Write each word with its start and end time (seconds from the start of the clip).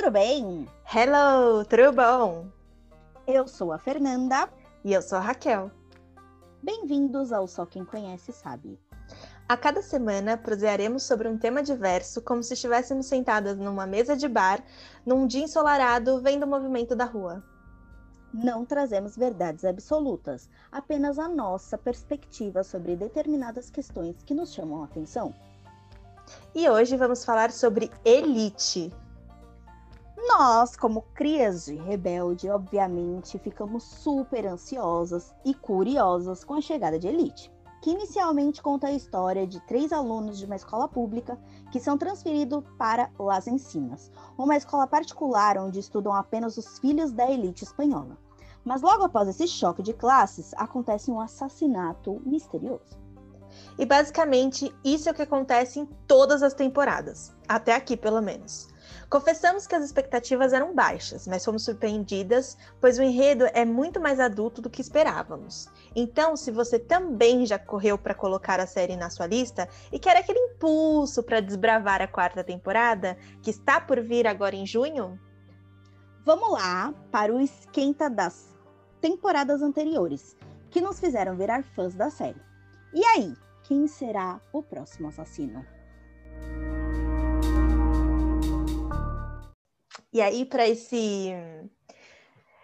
tudo 0.00 0.12
bem? 0.12 0.68
Hello, 0.94 1.64
tudo 1.64 1.92
bom? 1.92 2.46
Eu 3.26 3.48
sou 3.48 3.72
a 3.72 3.78
Fernanda. 3.78 4.48
E 4.84 4.92
eu 4.92 5.02
sou 5.02 5.18
a 5.18 5.20
Raquel. 5.20 5.72
Bem-vindos 6.62 7.32
ao 7.32 7.48
Só 7.48 7.66
Quem 7.66 7.84
Conhece 7.84 8.32
Sabe. 8.32 8.78
A 9.48 9.56
cada 9.56 9.82
semana 9.82 10.36
prosearemos 10.36 11.02
sobre 11.02 11.26
um 11.26 11.36
tema 11.36 11.64
diverso, 11.64 12.22
como 12.22 12.44
se 12.44 12.54
estivéssemos 12.54 13.06
sentadas 13.06 13.58
numa 13.58 13.88
mesa 13.88 14.16
de 14.16 14.28
bar, 14.28 14.62
num 15.04 15.26
dia 15.26 15.42
ensolarado, 15.42 16.22
vendo 16.22 16.44
o 16.44 16.48
movimento 16.48 16.94
da 16.94 17.04
rua. 17.04 17.42
Não 18.32 18.64
trazemos 18.64 19.16
verdades 19.16 19.64
absolutas, 19.64 20.48
apenas 20.70 21.18
a 21.18 21.28
nossa 21.28 21.76
perspectiva 21.76 22.62
sobre 22.62 22.94
determinadas 22.94 23.68
questões 23.68 24.14
que 24.22 24.32
nos 24.32 24.54
chamam 24.54 24.82
a 24.82 24.84
atenção. 24.84 25.34
E 26.54 26.68
hoje 26.68 26.96
vamos 26.96 27.24
falar 27.24 27.50
sobre 27.50 27.90
elite. 28.04 28.94
Nós, 30.26 30.74
como 30.74 31.02
crias 31.14 31.66
de 31.66 31.76
rebelde, 31.76 32.50
obviamente 32.50 33.38
ficamos 33.38 33.84
super 33.84 34.46
ansiosas 34.46 35.32
e 35.44 35.54
curiosas 35.54 36.42
com 36.42 36.54
a 36.54 36.60
chegada 36.60 36.98
de 36.98 37.06
Elite, 37.06 37.52
que 37.80 37.90
inicialmente 37.90 38.60
conta 38.60 38.88
a 38.88 38.92
história 38.92 39.46
de 39.46 39.60
três 39.60 39.92
alunos 39.92 40.36
de 40.36 40.44
uma 40.44 40.56
escola 40.56 40.88
pública 40.88 41.38
que 41.70 41.78
são 41.78 41.96
transferidos 41.96 42.64
para 42.76 43.10
Las 43.16 43.46
Encinas, 43.46 44.10
uma 44.36 44.56
escola 44.56 44.88
particular 44.88 45.56
onde 45.56 45.78
estudam 45.78 46.12
apenas 46.12 46.56
os 46.56 46.80
filhos 46.80 47.12
da 47.12 47.30
elite 47.30 47.62
espanhola. 47.62 48.18
Mas 48.64 48.82
logo 48.82 49.04
após 49.04 49.28
esse 49.28 49.46
choque 49.46 49.82
de 49.82 49.94
classes, 49.94 50.52
acontece 50.54 51.12
um 51.12 51.20
assassinato 51.20 52.20
misterioso. 52.26 52.98
E 53.78 53.86
basicamente 53.86 54.74
isso 54.84 55.08
é 55.08 55.12
o 55.12 55.14
que 55.14 55.22
acontece 55.22 55.78
em 55.78 55.86
todas 56.08 56.42
as 56.42 56.54
temporadas, 56.54 57.32
até 57.48 57.74
aqui 57.74 57.96
pelo 57.96 58.20
menos. 58.20 58.68
Confessamos 59.08 59.66
que 59.66 59.74
as 59.74 59.82
expectativas 59.82 60.52
eram 60.52 60.74
baixas, 60.74 61.26
mas 61.26 61.42
fomos 61.42 61.64
surpreendidas, 61.64 62.58
pois 62.78 62.98
o 62.98 63.02
enredo 63.02 63.46
é 63.54 63.64
muito 63.64 63.98
mais 63.98 64.20
adulto 64.20 64.60
do 64.60 64.68
que 64.68 64.82
esperávamos. 64.82 65.66
Então, 65.96 66.36
se 66.36 66.50
você 66.50 66.78
também 66.78 67.46
já 67.46 67.58
correu 67.58 67.96
para 67.96 68.14
colocar 68.14 68.60
a 68.60 68.66
série 68.66 68.96
na 68.96 69.08
sua 69.08 69.26
lista 69.26 69.66
e 69.90 69.98
quer 69.98 70.14
aquele 70.14 70.38
impulso 70.38 71.22
para 71.22 71.40
desbravar 71.40 72.02
a 72.02 72.06
quarta 72.06 72.44
temporada, 72.44 73.16
que 73.42 73.50
está 73.50 73.80
por 73.80 73.98
vir 74.02 74.26
agora 74.26 74.54
em 74.54 74.66
junho, 74.66 75.18
vamos 76.22 76.50
lá 76.50 76.92
para 77.10 77.34
o 77.34 77.40
esquenta 77.40 78.10
das 78.10 78.54
temporadas 79.00 79.62
anteriores, 79.62 80.36
que 80.68 80.82
nos 80.82 81.00
fizeram 81.00 81.34
virar 81.34 81.64
fãs 81.74 81.94
da 81.94 82.10
série. 82.10 82.42
E 82.92 83.02
aí, 83.06 83.34
quem 83.62 83.86
será 83.86 84.38
o 84.52 84.62
próximo 84.62 85.08
assassino? 85.08 85.64
E 90.12 90.20
aí, 90.20 90.44
para 90.44 90.66
esse 90.66 91.32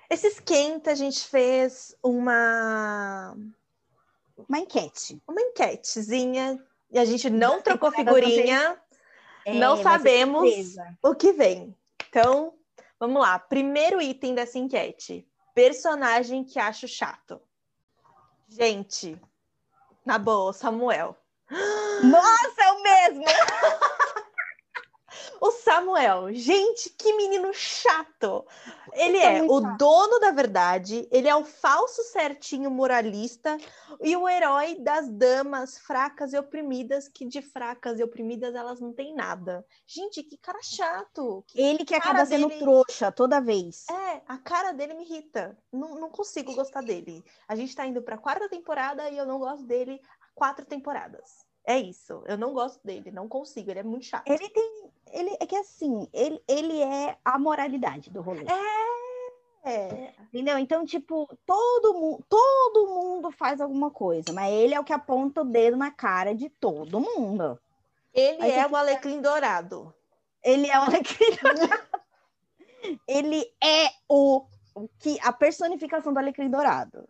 esse 0.08 0.26
esquenta, 0.28 0.90
a 0.90 0.94
gente 0.94 1.26
fez 1.26 1.94
uma 2.02 3.36
uma 4.48 4.58
enquete. 4.58 5.20
Uma 5.26 5.40
enquetezinha. 5.40 6.62
E 6.90 6.98
a 6.98 7.04
gente 7.04 7.28
não 7.28 7.60
trocou 7.60 7.90
figurinha. 7.90 8.80
É, 9.44 9.54
não 9.54 9.82
sabemos 9.82 10.76
o 11.02 11.14
que 11.14 11.32
vem. 11.32 11.76
Então, 12.08 12.54
vamos 12.98 13.20
lá. 13.20 13.38
Primeiro 13.38 14.00
item 14.00 14.34
dessa 14.34 14.58
enquete: 14.58 15.26
personagem 15.54 16.44
que 16.44 16.58
acho 16.58 16.86
chato. 16.86 17.40
Gente, 18.48 19.20
na 20.04 20.18
boa, 20.18 20.52
Samuel. 20.52 21.16
Nossa, 22.04 22.62
é 22.62 22.72
o 22.72 22.82
mesmo! 22.82 23.24
O 25.44 25.50
Samuel, 25.50 26.32
gente, 26.32 26.88
que 26.88 27.12
menino 27.12 27.52
chato. 27.52 28.46
Ele 28.94 29.18
é 29.18 29.42
o 29.42 29.60
dono 29.76 30.18
da 30.18 30.30
verdade, 30.30 31.06
ele 31.12 31.28
é 31.28 31.36
o 31.36 31.44
falso 31.44 32.02
certinho 32.04 32.70
moralista 32.70 33.58
e 34.00 34.16
o 34.16 34.26
herói 34.26 34.76
das 34.76 35.06
damas 35.10 35.76
fracas 35.76 36.32
e 36.32 36.38
oprimidas, 36.38 37.08
que 37.08 37.26
de 37.26 37.42
fracas 37.42 38.00
e 38.00 38.02
oprimidas 38.02 38.54
elas 38.54 38.80
não 38.80 38.94
têm 38.94 39.14
nada. 39.14 39.66
Gente, 39.86 40.22
que 40.22 40.38
cara 40.38 40.62
chato. 40.62 41.44
Que 41.48 41.60
ele 41.60 41.84
que 41.84 41.94
acaba 41.94 42.24
sendo 42.24 42.48
dele... 42.48 42.60
trouxa 42.60 43.12
toda 43.12 43.38
vez. 43.38 43.84
É, 43.90 44.22
a 44.26 44.38
cara 44.38 44.72
dele 44.72 44.94
me 44.94 45.04
irrita. 45.04 45.58
Não, 45.70 46.00
não 46.00 46.08
consigo 46.08 46.54
gostar 46.54 46.80
dele. 46.80 47.22
A 47.46 47.54
gente 47.54 47.76
tá 47.76 47.84
indo 47.84 48.00
pra 48.00 48.16
quarta 48.16 48.48
temporada 48.48 49.10
e 49.10 49.18
eu 49.18 49.26
não 49.26 49.38
gosto 49.38 49.66
dele 49.66 50.00
há 50.22 50.26
quatro 50.34 50.64
temporadas. 50.64 51.43
É 51.66 51.78
isso. 51.78 52.22
Eu 52.26 52.36
não 52.36 52.52
gosto 52.52 52.84
dele, 52.84 53.10
não 53.10 53.26
consigo. 53.26 53.70
Ele 53.70 53.80
é 53.80 53.82
muito 53.82 54.04
chato. 54.04 54.28
Ele 54.28 54.48
tem. 54.50 54.90
Ele 55.12 55.36
é 55.40 55.46
que 55.46 55.56
assim, 55.56 56.08
ele, 56.12 56.42
ele 56.46 56.82
é 56.82 57.16
a 57.24 57.38
moralidade 57.38 58.10
do 58.10 58.20
rolê. 58.20 58.44
É. 59.64 59.70
é. 59.70 60.14
Entendeu? 60.24 60.58
Então, 60.58 60.84
tipo, 60.84 61.28
todo, 61.46 61.94
mu 61.94 62.22
todo 62.28 62.88
mundo 62.88 63.30
faz 63.30 63.60
alguma 63.60 63.90
coisa, 63.90 64.32
mas 64.32 64.52
ele 64.52 64.74
é 64.74 64.80
o 64.80 64.84
que 64.84 64.92
aponta 64.92 65.42
o 65.42 65.44
dedo 65.44 65.76
na 65.76 65.90
cara 65.90 66.34
de 66.34 66.50
todo 66.50 67.00
mundo. 67.00 67.58
Ele 68.12 68.42
Aí 68.42 68.52
é 68.52 68.66
o 68.66 68.76
alecrim 68.76 69.20
dourado. 69.20 69.94
Ele 70.42 70.70
é 70.70 70.78
o 70.78 70.82
alecrim 70.82 71.36
dourado. 71.42 71.84
ele 73.08 73.50
é 73.62 73.90
o, 74.08 74.44
o 74.74 74.88
que 74.98 75.18
a 75.22 75.32
personificação 75.32 76.12
do 76.12 76.18
alecrim 76.18 76.50
dourado. 76.50 77.08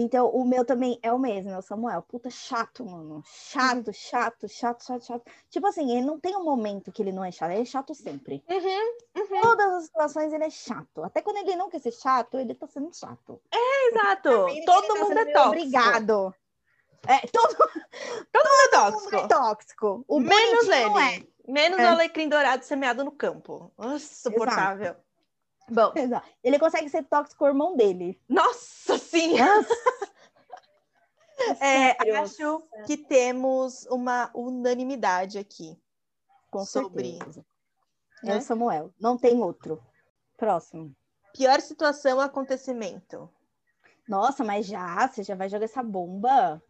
Então, 0.00 0.28
o 0.30 0.44
meu 0.44 0.64
também 0.64 0.96
é 1.02 1.12
o 1.12 1.18
mesmo, 1.18 1.50
é 1.50 1.58
o 1.58 1.62
Samuel. 1.62 2.02
Puta, 2.02 2.30
chato, 2.30 2.86
mano. 2.86 3.20
Chato, 3.26 3.92
chato, 3.92 4.48
chato, 4.48 4.84
chato, 4.84 5.04
chato. 5.04 5.24
Tipo 5.50 5.66
assim, 5.66 5.90
ele 5.90 6.06
não 6.06 6.20
tem 6.20 6.36
um 6.36 6.44
momento 6.44 6.92
que 6.92 7.02
ele 7.02 7.10
não 7.10 7.24
é 7.24 7.32
chato, 7.32 7.50
ele 7.50 7.62
é 7.62 7.64
chato 7.64 7.92
sempre. 7.96 8.44
Uhum, 8.48 9.20
uhum. 9.20 9.40
Todas 9.42 9.72
as 9.72 9.84
situações 9.86 10.32
ele 10.32 10.44
é 10.44 10.50
chato. 10.50 11.02
Até 11.02 11.20
quando 11.20 11.38
ele 11.38 11.56
não 11.56 11.68
quer 11.68 11.80
ser 11.80 11.90
chato, 11.90 12.38
ele 12.38 12.54
tá 12.54 12.68
sendo 12.68 12.94
chato. 12.94 13.42
É, 13.52 13.88
exato. 13.88 14.30
Todo 14.64 14.86
tá 14.86 14.94
mundo 14.94 15.18
é 15.18 15.24
tóxico. 15.32 15.48
Obrigado. 15.48 16.34
É, 17.04 17.18
todo, 17.32 17.56
todo 17.56 18.48
mundo 18.48 18.62
é 18.62 18.68
tóxico. 18.68 19.16
É 19.16 19.26
tóxico. 19.26 20.04
O 20.06 20.20
Menos 20.20 20.68
ele. 20.68 20.98
É. 21.00 21.52
Menos 21.52 21.80
é. 21.80 21.84
o 21.84 21.88
alecrim 21.88 22.28
dourado 22.28 22.64
semeado 22.64 23.02
no 23.02 23.10
campo. 23.10 23.72
Nossa, 23.76 24.30
suportável. 24.30 24.92
Exato. 24.92 25.07
Bom, 25.70 25.92
ele 26.42 26.58
consegue 26.58 26.88
ser 26.88 27.04
tóxico 27.04 27.38
com 27.38 27.44
o 27.44 27.48
irmão 27.48 27.76
dele. 27.76 28.20
Nossa, 28.28 28.98
sim! 28.98 29.34
é, 31.60 32.18
acho 32.18 32.62
que 32.86 32.96
temos 32.96 33.86
uma 33.86 34.30
unanimidade 34.34 35.38
aqui 35.38 35.78
com 36.50 36.64
sobre. 36.64 37.16
Certeza. 37.18 37.44
É 38.24 38.28
né? 38.28 38.36
o 38.38 38.40
Samuel. 38.40 38.92
Não 38.98 39.16
tem 39.16 39.40
outro. 39.40 39.80
Próximo. 40.36 40.94
Pior 41.32 41.60
situação, 41.60 42.20
acontecimento. 42.20 43.30
Nossa, 44.08 44.42
mas 44.42 44.66
já? 44.66 45.06
Você 45.06 45.22
já 45.22 45.34
vai 45.34 45.48
jogar 45.48 45.66
essa 45.66 45.82
bomba? 45.82 46.62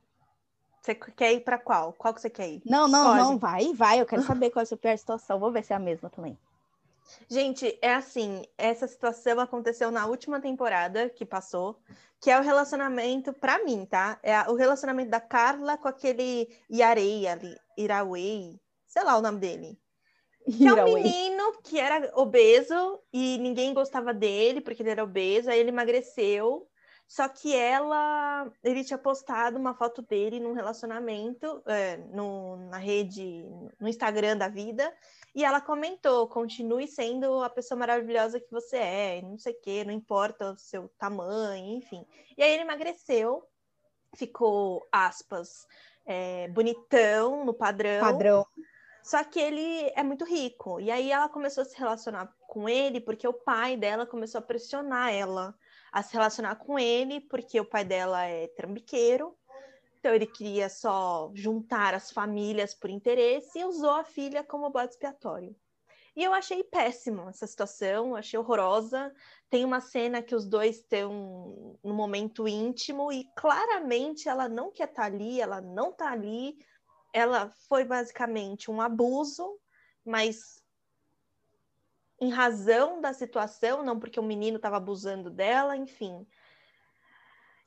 Você 0.82 0.94
quer 0.94 1.32
ir 1.32 1.40
para 1.40 1.58
qual? 1.58 1.92
Qual 1.92 2.12
que 2.12 2.20
você 2.20 2.30
quer 2.30 2.48
ir? 2.48 2.62
Não, 2.64 2.88
não, 2.88 3.14
não, 3.14 3.38
vai, 3.38 3.72
vai. 3.74 4.00
Eu 4.00 4.06
quero 4.06 4.22
saber 4.22 4.50
qual 4.50 4.60
é 4.60 4.64
a 4.64 4.66
sua 4.66 4.76
pior 4.76 4.96
situação. 4.96 5.38
Vou 5.38 5.52
ver 5.52 5.64
se 5.64 5.72
é 5.72 5.76
a 5.76 5.80
mesma 5.80 6.10
também. 6.10 6.38
Gente, 7.28 7.78
é 7.80 7.94
assim, 7.94 8.42
essa 8.56 8.86
situação 8.86 9.40
aconteceu 9.40 9.90
na 9.90 10.06
última 10.06 10.40
temporada 10.40 11.08
que 11.08 11.24
passou, 11.24 11.80
que 12.20 12.30
é 12.30 12.38
o 12.38 12.42
relacionamento, 12.42 13.32
para 13.32 13.64
mim, 13.64 13.86
tá? 13.86 14.18
É 14.22 14.40
o 14.50 14.54
relacionamento 14.54 15.10
da 15.10 15.20
Carla 15.20 15.78
com 15.78 15.88
aquele 15.88 16.48
Yarei 16.70 17.26
ali, 17.26 17.56
Irawei, 17.76 18.60
sei 18.86 19.04
lá 19.04 19.16
o 19.16 19.22
nome 19.22 19.38
dele. 19.38 19.78
Que 20.46 20.66
é 20.66 20.84
um 20.84 20.94
menino 20.94 21.60
que 21.62 21.78
era 21.78 22.10
obeso 22.14 23.02
e 23.12 23.38
ninguém 23.38 23.74
gostava 23.74 24.14
dele 24.14 24.60
porque 24.60 24.82
ele 24.82 24.90
era 24.90 25.04
obeso, 25.04 25.50
aí 25.50 25.58
ele 25.58 25.68
emagreceu. 25.68 26.67
Só 27.08 27.26
que 27.26 27.56
ela, 27.56 28.52
ele 28.62 28.84
tinha 28.84 28.98
postado 28.98 29.58
uma 29.58 29.74
foto 29.74 30.02
dele 30.02 30.38
num 30.38 30.52
relacionamento, 30.52 31.62
é, 31.64 31.96
no, 31.96 32.58
na 32.68 32.76
rede, 32.76 33.46
no 33.80 33.88
Instagram 33.88 34.36
da 34.36 34.46
vida, 34.46 34.94
e 35.34 35.42
ela 35.42 35.58
comentou: 35.58 36.28
continue 36.28 36.86
sendo 36.86 37.42
a 37.42 37.48
pessoa 37.48 37.78
maravilhosa 37.78 38.38
que 38.38 38.50
você 38.50 38.76
é, 38.76 39.22
não 39.22 39.38
sei 39.38 39.54
o 39.54 39.60
quê, 39.62 39.84
não 39.84 39.92
importa 39.92 40.50
o 40.50 40.58
seu 40.58 40.90
tamanho, 40.98 41.78
enfim. 41.78 42.04
E 42.36 42.42
aí 42.42 42.52
ele 42.52 42.62
emagreceu, 42.62 43.42
ficou, 44.14 44.86
aspas, 44.92 45.66
é, 46.04 46.48
bonitão 46.48 47.42
no 47.42 47.54
padrão. 47.54 48.00
Padrão. 48.02 48.46
Só 49.02 49.24
que 49.24 49.40
ele 49.40 49.90
é 49.96 50.02
muito 50.02 50.26
rico. 50.26 50.78
E 50.78 50.90
aí 50.90 51.10
ela 51.10 51.30
começou 51.30 51.62
a 51.62 51.64
se 51.64 51.78
relacionar 51.78 52.30
com 52.46 52.68
ele 52.68 53.00
porque 53.00 53.26
o 53.26 53.32
pai 53.32 53.78
dela 53.78 54.06
começou 54.06 54.40
a 54.40 54.42
pressionar 54.42 55.14
ela 55.14 55.54
a 55.92 56.02
se 56.02 56.12
relacionar 56.12 56.56
com 56.56 56.78
ele, 56.78 57.20
porque 57.20 57.60
o 57.60 57.64
pai 57.64 57.84
dela 57.84 58.24
é 58.24 58.46
trambiqueiro 58.48 59.36
então 59.98 60.14
ele 60.14 60.26
queria 60.26 60.68
só 60.68 61.30
juntar 61.34 61.94
as 61.94 62.10
famílias 62.10 62.72
por 62.74 62.88
interesse 62.88 63.58
e 63.58 63.64
usou 63.64 63.90
a 63.90 64.04
filha 64.04 64.44
como 64.44 64.70
bode 64.70 64.92
expiatório. 64.92 65.54
E 66.16 66.24
eu 66.24 66.32
achei 66.32 66.64
péssimo 66.64 67.28
essa 67.28 67.46
situação, 67.46 68.16
achei 68.16 68.38
horrorosa. 68.38 69.12
Tem 69.50 69.64
uma 69.64 69.80
cena 69.80 70.22
que 70.22 70.34
os 70.34 70.46
dois 70.46 70.76
estão 70.76 71.78
no 71.82 71.94
momento 71.94 72.48
íntimo 72.48 73.12
e 73.12 73.24
claramente 73.36 74.28
ela 74.28 74.48
não 74.48 74.70
quer 74.70 74.88
estar 74.88 75.02
tá 75.02 75.06
ali, 75.06 75.40
ela 75.40 75.60
não 75.60 75.90
está 75.90 76.10
ali. 76.10 76.56
Ela 77.12 77.50
foi 77.68 77.84
basicamente 77.84 78.70
um 78.70 78.80
abuso, 78.80 79.58
mas 80.04 80.62
em 82.20 82.30
razão 82.30 83.00
da 83.00 83.12
situação, 83.12 83.82
não 83.82 83.98
porque 83.98 84.18
o 84.18 84.22
menino 84.22 84.56
estava 84.56 84.76
abusando 84.76 85.30
dela, 85.30 85.76
enfim. 85.76 86.26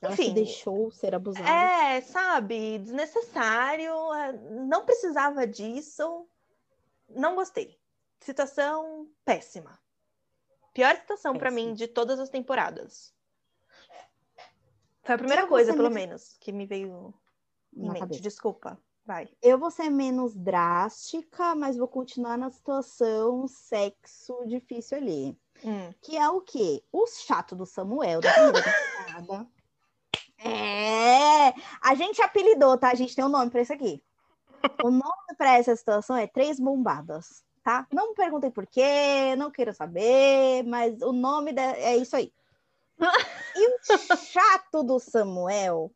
Ela 0.00 0.12
Enfim, 0.14 0.24
se 0.26 0.34
deixou 0.34 0.90
ser 0.90 1.14
abusada. 1.14 1.48
É, 1.48 2.00
sabe, 2.00 2.78
desnecessário, 2.80 3.92
é, 4.14 4.32
não 4.66 4.84
precisava 4.84 5.46
disso, 5.46 6.26
não 7.08 7.36
gostei. 7.36 7.78
Situação 8.20 9.08
péssima. 9.24 9.78
Pior 10.74 10.94
situação 10.96 11.36
para 11.36 11.50
mim 11.50 11.72
de 11.74 11.86
todas 11.86 12.18
as 12.18 12.28
temporadas. 12.28 13.14
Foi 15.02 15.14
a 15.14 15.18
primeira 15.18 15.42
Eu 15.42 15.46
vou 15.46 15.56
coisa, 15.56 15.72
pelo 15.72 15.90
menos- 15.90 16.06
menos, 16.08 16.36
que 16.38 16.50
me 16.52 16.64
veio 16.66 17.12
em 17.74 17.82
na 17.86 17.92
mente. 17.92 18.00
cabeça. 18.00 18.20
Desculpa, 18.22 18.80
vai. 19.04 19.28
Eu 19.42 19.58
vou 19.58 19.70
ser 19.70 19.90
menos 19.90 20.34
drástica, 20.34 21.54
mas 21.54 21.76
vou 21.76 21.88
continuar 21.88 22.36
na 22.38 22.50
situação 22.50 23.46
sexo 23.48 24.36
difícil 24.46 24.98
ali. 24.98 25.38
Hum. 25.64 25.92
Que 26.00 26.16
é 26.16 26.28
o 26.28 26.40
quê? 26.40 26.82
O 26.92 27.06
chato 27.06 27.54
do 27.54 27.64
Samuel 27.66 28.20
da 28.20 28.32
primeira 28.32 28.62
temporada. 28.62 29.46
É! 30.44 31.54
A 31.80 31.94
gente 31.94 32.20
apelidou, 32.20 32.76
tá? 32.76 32.90
A 32.90 32.94
gente 32.96 33.14
tem 33.14 33.24
um 33.24 33.28
nome 33.28 33.48
pra 33.48 33.62
isso 33.62 33.72
aqui. 33.72 34.02
O 34.82 34.90
nome 34.90 35.36
pra 35.38 35.56
essa 35.56 35.74
situação 35.76 36.16
é 36.16 36.26
Três 36.26 36.58
Bombadas, 36.58 37.44
tá? 37.62 37.86
Não 37.92 38.08
me 38.08 38.14
perguntem 38.16 38.50
por 38.50 38.66
quê, 38.66 39.36
não 39.36 39.52
quero 39.52 39.72
saber, 39.72 40.64
mas 40.64 41.00
o 41.00 41.12
nome 41.12 41.52
da- 41.52 41.76
é 41.76 41.96
isso 41.96 42.16
aí. 42.16 42.32
E 43.56 43.68
o 43.68 44.16
chato 44.16 44.82
do 44.82 44.98
Samuel 44.98 45.92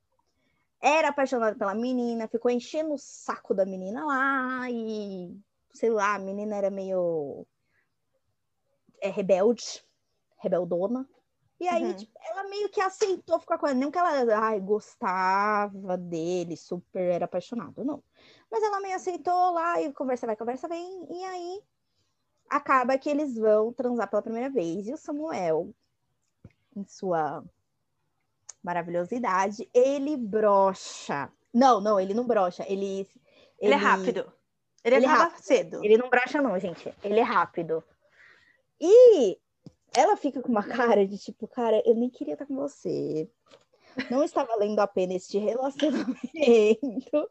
era 0.86 1.08
apaixonado 1.08 1.58
pela 1.58 1.74
menina, 1.74 2.28
ficou 2.28 2.48
enchendo 2.48 2.94
o 2.94 2.98
saco 2.98 3.52
da 3.52 3.66
menina 3.66 4.06
lá 4.06 4.70
e, 4.70 5.36
sei 5.72 5.90
lá, 5.90 6.14
a 6.14 6.18
menina 6.18 6.54
era 6.54 6.70
meio 6.70 7.44
é, 9.00 9.08
rebelde, 9.08 9.84
rebeldona. 10.38 11.08
E 11.58 11.66
aí, 11.66 11.82
Uhum. 11.82 11.96
tipo, 11.96 12.12
ela 12.22 12.44
meio 12.44 12.68
que 12.68 12.80
aceitou 12.80 13.40
ficar 13.40 13.58
com 13.58 13.66
ele. 13.66 13.80
Não 13.80 13.90
que 13.90 13.98
ela 13.98 14.38
ai, 14.38 14.60
gostava 14.60 15.96
dele, 15.96 16.56
super 16.56 17.02
era 17.02 17.24
apaixonada, 17.24 17.82
não. 17.82 18.00
Mas 18.48 18.62
ela 18.62 18.78
meio 18.78 18.94
aceitou 18.94 19.52
lá 19.52 19.82
e 19.82 19.92
conversa 19.92 20.24
vai, 20.26 20.36
conversa 20.36 20.68
vem. 20.68 21.06
E 21.10 21.24
aí 21.24 21.62
acaba 22.48 22.96
que 22.96 23.08
eles 23.10 23.34
vão 23.34 23.72
transar 23.72 24.08
pela 24.08 24.22
primeira 24.22 24.50
vez. 24.50 24.86
E 24.86 24.92
o 24.92 24.96
Samuel, 24.96 25.74
em 26.76 26.84
sua 26.84 27.42
maravilhosidade, 28.66 29.70
ele 29.72 30.16
brocha. 30.16 31.30
Não, 31.54 31.80
não, 31.80 32.00
ele 32.00 32.12
não 32.12 32.26
brocha. 32.26 32.64
Ele, 32.68 33.08
Ele, 33.60 33.72
é 33.72 33.76
rápido. 33.76 34.30
Ele, 34.84 34.96
ele 34.96 35.06
é 35.06 35.08
rápido. 35.08 35.42
cedo. 35.42 35.84
Ele 35.84 35.96
não 35.96 36.10
brocha, 36.10 36.42
não, 36.42 36.58
gente. 36.58 36.92
Ele 37.02 37.20
é 37.20 37.22
rápido. 37.22 37.82
E 38.80 39.38
ela 39.94 40.16
fica 40.16 40.42
com 40.42 40.50
uma 40.50 40.64
cara 40.64 41.06
de 41.06 41.16
tipo, 41.16 41.46
cara, 41.46 41.80
eu 41.86 41.94
nem 41.94 42.10
queria 42.10 42.34
estar 42.34 42.44
com 42.44 42.56
você. 42.56 43.30
Não 44.10 44.22
está 44.22 44.44
valendo 44.44 44.78
a 44.80 44.86
pena 44.86 45.14
este 45.14 45.38
relacionamento. 45.38 47.30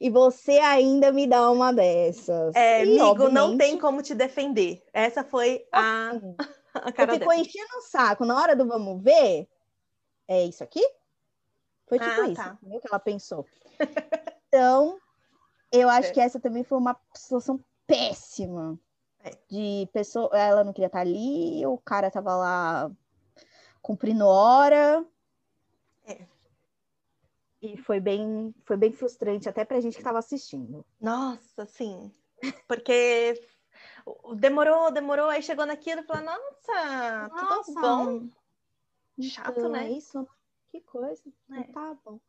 E 0.00 0.08
você 0.08 0.52
ainda 0.52 1.12
me 1.12 1.26
dá 1.26 1.50
uma 1.50 1.72
dessas. 1.72 2.54
É, 2.54 2.84
E, 2.84 2.98
amigo, 2.98 3.28
não 3.28 3.50
obviamente, 3.50 3.58
tem 3.58 3.78
como 3.78 4.00
te 4.00 4.14
defender. 4.14 4.82
Essa 4.94 5.22
foi 5.22 5.66
a, 5.70 6.12
a 6.72 6.92
cara 6.92 7.12
Você 7.12 7.18
ficou 7.18 7.34
enchendo 7.34 7.76
o 7.78 7.82
saco 7.82 8.24
na 8.24 8.40
hora 8.40 8.56
do 8.56 8.66
vamos 8.66 9.02
ver? 9.02 9.46
É 10.28 10.44
isso 10.44 10.62
aqui? 10.64 10.80
Foi 11.86 11.98
tipo 11.98 12.10
Ah, 12.20 12.26
isso, 12.28 12.42
tá. 12.42 12.58
entendeu? 12.60 12.80
Que 12.80 12.88
ela 12.88 12.98
pensou. 12.98 13.46
Então, 14.48 14.98
eu 15.70 15.88
acho 15.88 16.08
É. 16.08 16.12
que 16.12 16.20
essa 16.20 16.40
também 16.40 16.64
foi 16.64 16.78
uma 16.78 16.98
situação 17.14 17.62
péssima. 17.86 18.78
É. 19.22 19.30
De 19.48 19.88
pessoa, 19.92 20.30
ela 20.36 20.64
não 20.64 20.72
queria 20.72 20.86
estar 20.86 21.00
ali, 21.00 21.64
o 21.66 21.78
cara 21.78 22.10
tava 22.10 22.34
lá 22.36 22.90
cumprindo 23.82 24.26
hora. 24.26 25.04
É. 26.04 26.26
E 27.62 27.76
foi 27.76 28.00
bem, 28.00 28.54
foi 28.64 28.76
bem 28.76 28.92
frustrante 28.92 29.48
até 29.48 29.64
pra 29.64 29.80
gente 29.80 29.96
que 29.96 30.02
tava 30.02 30.18
assistindo. 30.18 30.84
Nossa, 31.00 31.66
sim. 31.66 32.12
Porque 32.68 33.34
demorou, 34.36 34.90
demorou, 34.90 35.28
aí 35.28 35.42
chegou 35.42 35.66
naquilo 35.66 36.02
e 36.02 36.04
falou, 36.04 36.24
nossa, 36.24 37.30
tudo 37.64 37.80
bom? 37.80 38.28
Chato, 39.22 39.58
então, 39.58 39.70
né? 39.70 39.86
É 39.86 39.90
isso? 39.90 40.26
Que 40.70 40.80
coisa. 40.80 41.22
É. 41.52 41.62
Tá 41.72 41.96
bom. 42.04 42.20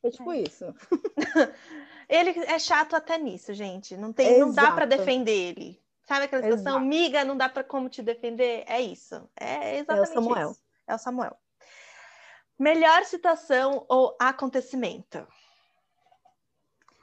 Foi 0.00 0.10
tipo 0.10 0.32
isso. 0.32 0.64
Ele 2.08 2.30
é 2.44 2.58
chato 2.58 2.94
até 2.94 3.18
nisso, 3.18 3.52
gente. 3.52 3.96
Não 3.96 4.12
tem, 4.12 4.38
não 4.38 4.52
dá 4.52 4.70
para 4.70 4.84
defender 4.84 5.32
ele. 5.32 5.82
Sabe 6.04 6.26
aquela 6.26 6.42
situação, 6.42 6.76
Exato. 6.76 6.86
miga, 6.86 7.24
não 7.24 7.36
dá 7.36 7.48
para 7.48 7.64
como 7.64 7.88
te 7.88 8.00
defender? 8.00 8.62
É 8.68 8.80
isso. 8.80 9.28
É 9.34 9.78
exatamente 9.78 10.14
Samuel. 10.14 10.50
isso. 10.52 10.62
É 10.86 10.94
o 10.94 10.98
Samuel. 10.98 11.36
Melhor 12.56 13.04
situação 13.04 13.84
ou 13.88 14.16
acontecimento? 14.20 15.26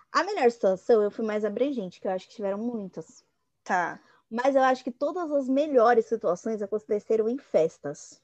A 0.09 0.23
melhor 0.23 0.49
situação, 0.49 1.03
eu 1.03 1.11
fui 1.11 1.25
mais 1.25 1.43
abrangente, 1.43 1.99
que 1.99 2.07
eu 2.07 2.11
acho 2.11 2.29
que 2.29 2.35
tiveram 2.35 2.59
muitas. 2.59 3.25
Tá. 3.63 3.99
Mas 4.29 4.55
eu 4.55 4.63
acho 4.63 4.83
que 4.83 4.91
todas 4.91 5.29
as 5.31 5.49
melhores 5.49 6.05
situações 6.05 6.61
aconteceram 6.61 7.27
em 7.27 7.37
festas. 7.37 8.22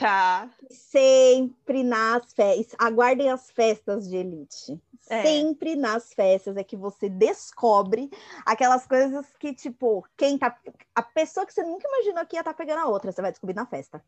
Tá. 0.00 0.48
Sempre 0.70 1.82
nas 1.82 2.32
festas. 2.32 2.74
Aguardem 2.78 3.28
as 3.28 3.50
festas 3.50 4.08
de 4.08 4.16
elite. 4.16 4.82
É. 5.10 5.22
Sempre 5.22 5.76
nas 5.76 6.14
festas 6.14 6.56
é 6.56 6.64
que 6.64 6.74
você 6.74 7.10
descobre 7.10 8.08
aquelas 8.46 8.86
coisas 8.86 9.26
que, 9.38 9.52
tipo, 9.52 10.02
quem 10.16 10.38
tá. 10.38 10.58
A 10.94 11.02
pessoa 11.02 11.44
que 11.44 11.52
você 11.52 11.62
nunca 11.62 11.86
imaginou 11.86 12.24
que 12.24 12.34
ia 12.34 12.40
estar 12.40 12.54
pegando 12.54 12.80
a 12.80 12.86
outra, 12.88 13.12
você 13.12 13.20
vai 13.20 13.30
descobrir 13.30 13.54
na 13.54 13.66
festa. 13.66 14.02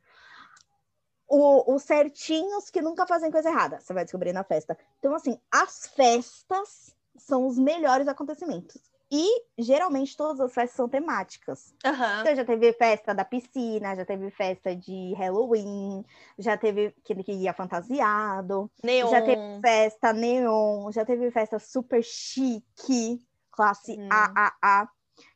O- 1.28 1.74
os 1.74 1.82
certinhos 1.82 2.70
que 2.70 2.80
nunca 2.80 3.06
fazem 3.06 3.30
coisa 3.30 3.50
errada, 3.50 3.78
você 3.78 3.92
vai 3.92 4.04
descobrir 4.04 4.32
na 4.32 4.44
festa. 4.44 4.78
Então, 4.98 5.14
assim, 5.14 5.38
as 5.50 5.88
festas 5.88 6.96
são 7.18 7.46
os 7.46 7.58
melhores 7.58 8.08
acontecimentos. 8.08 8.91
E 9.12 9.44
geralmente 9.58 10.16
todas 10.16 10.40
as 10.40 10.54
festas 10.54 10.76
são 10.76 10.88
temáticas. 10.88 11.74
Aham. 11.84 12.20
Então, 12.22 12.34
já 12.36 12.44
teve 12.44 12.72
festa 12.72 13.14
da 13.14 13.24
piscina, 13.24 13.94
já 13.96 14.04
teve 14.06 14.30
festa 14.30 14.74
de 14.76 15.12
Halloween, 15.14 16.04
já 16.38 16.56
teve 16.56 16.94
aquele 16.98 17.22
que 17.24 17.32
ia 17.32 17.52
fantasiado, 17.52 18.70
Neon. 18.82 19.08
já 19.08 19.20
teve 19.20 19.36
festa 19.60 20.12
neon, 20.12 20.90
já 20.92 21.04
teve 21.04 21.30
festa 21.30 21.58
super 21.58 22.02
chique, 22.02 23.20
classe 23.50 23.98
Hum. 23.98 24.08
AAA. 24.08 24.88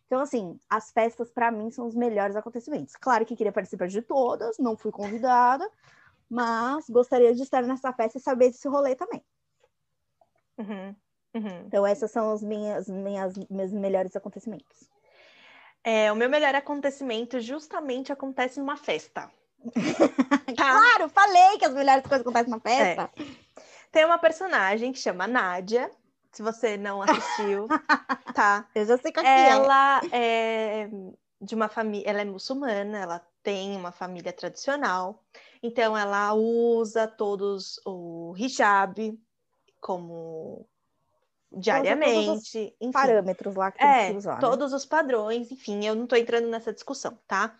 Então, 0.07 0.21
assim, 0.21 0.59
as 0.71 0.91
festas 0.93 1.31
para 1.33 1.51
mim 1.51 1.71
são 1.71 1.87
os 1.87 1.95
melhores 1.97 2.37
acontecimentos. 2.37 2.95
Claro 2.97 3.27
que 3.27 3.37
queria 3.37 3.53
participar 3.53 3.89
de 3.89 4.01
todas, 4.03 4.59
não 4.59 4.77
fui 4.77 4.93
convidada, 4.93 5.69
mas 6.31 6.89
gostaria 6.91 7.35
de 7.35 7.43
estar 7.43 7.63
nessa 7.63 7.93
festa 7.93 8.19
e 8.19 8.21
saber 8.21 8.51
desse 8.51 8.69
rolê 8.69 8.95
também. 8.97 9.25
Uhum. 10.59 10.97
Uhum. 11.37 11.65
Então, 11.67 11.87
essas 11.87 12.11
são 12.11 12.33
as 12.33 12.43
minhas, 12.43 12.89
minhas, 12.89 13.35
meus 13.51 13.73
melhores 13.73 14.17
acontecimentos. 14.17 14.89
É, 15.85 16.11
o 16.11 16.17
meu 16.17 16.29
melhor 16.29 16.55
acontecimento 16.55 17.41
justamente 17.41 18.13
acontece 18.13 18.59
numa 18.59 18.77
festa. 18.77 19.31
Tá? 20.57 20.71
Claro, 20.71 21.09
falei 21.11 21.59
que 21.59 21.65
as 21.65 21.75
melhores 21.75 22.07
coisas 22.07 22.25
acontecem 22.25 22.51
na 22.51 22.61
festa. 22.61 23.11
Tem 23.91 24.05
uma 24.05 24.17
personagem 24.17 24.93
que 24.93 24.99
chama 24.99 25.27
Nádia. 25.27 25.91
Se 26.33 26.41
você 26.41 26.77
não 26.77 27.03
assistiu, 27.03 27.67
tá? 28.35 28.67
Eu 28.75 28.87
já 28.87 28.97
sei 28.97 29.13
qual 29.13 29.25
que 29.25 29.29
é. 29.29 29.49
Ela 29.49 30.01
é 30.13 30.89
de 31.41 31.55
uma 31.55 31.69
família, 31.69 32.09
ela 32.09 32.21
é 32.21 32.25
muçulmana, 32.25 32.99
ela 32.99 33.27
tem 33.43 33.77
uma 33.77 33.93
família 33.93 34.33
tradicional, 34.33 35.23
então 35.63 35.97
ela 35.97 36.33
usa 36.35 37.07
todos 37.07 37.81
o 37.85 38.35
hijab 38.37 39.19
como 39.81 40.67
diariamente, 41.53 42.75
enfim. 42.81 42.93
Parâmetros 42.93 43.55
lá 43.55 43.71
que 43.73 43.79
tem 43.79 43.89
É, 43.89 44.11
que 44.11 44.17
usar. 44.17 44.35
né? 44.35 44.41
todos 44.41 44.73
os 44.73 44.85
padrões, 44.85 45.51
enfim, 45.51 45.85
eu 45.87 45.95
não 45.95 46.07
tô 46.07 46.17
entrando 46.17 46.49
nessa 46.49 46.73
discussão, 46.73 47.19
tá? 47.27 47.57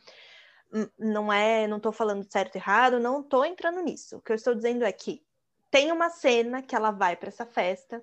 Não 0.99 1.33
é, 1.33 1.67
não 1.67 1.79
tô 1.79 1.93
falando 1.93 2.27
certo 2.31 2.57
e 2.57 2.59
errado, 2.59 2.99
não 2.99 3.23
tô 3.23 3.45
entrando 3.45 3.81
nisso. 3.81 4.17
O 4.17 4.21
que 4.21 4.33
eu 4.33 4.37
estou 4.37 4.55
dizendo 4.55 4.85
é 4.85 4.93
que 4.93 5.25
tem 5.71 5.93
uma 5.93 6.11
cena 6.11 6.61
que 6.63 6.75
ela 6.75 6.91
vai 6.91 7.17
para 7.17 7.29
essa 7.29 7.47
festa 7.47 8.03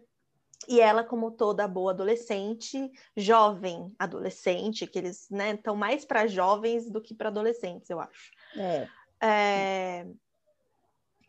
e 0.68 0.80
ela, 0.80 1.04
como 1.04 1.30
toda 1.32 1.68
boa 1.68 1.92
adolescente, 1.92 2.90
jovem 3.18 3.94
adolescente, 4.00 4.88
que 4.88 4.98
eles 4.98 5.28
né, 5.30 5.52
estão 5.52 5.76
mais 5.76 6.06
para 6.06 6.26
jovens 6.26 6.90
do 6.90 7.02
que 7.02 7.14
para 7.14 7.28
adolescentes, 7.30 7.90
eu 7.90 8.00
acho. 8.00 8.32
É. 8.56 8.88
É, 9.22 10.06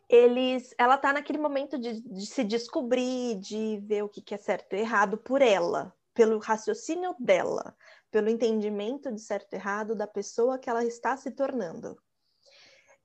eles, 0.07 0.73
ela 0.77 0.97
tá 0.97 1.11
naquele 1.11 1.39
momento 1.39 1.77
de, 1.77 2.01
de 2.01 2.25
se 2.25 2.43
descobrir, 2.43 3.35
de 3.39 3.79
ver 3.83 4.03
o 4.03 4.09
que, 4.09 4.21
que 4.21 4.35
é 4.35 4.37
certo 4.37 4.73
e 4.73 4.79
errado 4.79 5.17
por 5.17 5.41
ela, 5.41 5.93
pelo 6.13 6.39
raciocínio 6.39 7.15
dela, 7.19 7.75
pelo 8.11 8.29
entendimento 8.29 9.11
de 9.11 9.19
certo 9.19 9.53
e 9.53 9.55
errado 9.55 9.95
da 9.95 10.07
pessoa 10.07 10.59
que 10.59 10.69
ela 10.69 10.85
está 10.85 11.17
se 11.17 11.31
tornando. 11.31 11.97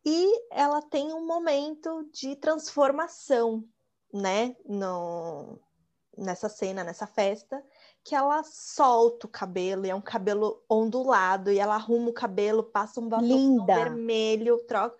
E 0.04 0.46
ela 0.50 0.80
tem 0.80 1.12
um 1.12 1.26
momento 1.26 2.08
de 2.12 2.36
transformação, 2.36 3.64
né, 4.12 4.56
no, 4.64 5.58
nessa 6.16 6.48
cena, 6.48 6.82
nessa 6.84 7.06
festa, 7.06 7.62
que 8.02 8.14
ela 8.14 8.42
solta 8.42 9.26
o 9.26 9.30
cabelo, 9.30 9.84
e 9.84 9.90
é 9.90 9.94
um 9.94 10.00
cabelo 10.00 10.64
ondulado, 10.68 11.50
e 11.50 11.58
ela 11.58 11.74
arruma 11.74 12.10
o 12.10 12.14
cabelo, 12.14 12.64
passa 12.64 13.00
um 13.00 13.08
batom 13.08 13.64
vermelho, 13.66 14.58
troca, 14.66 14.96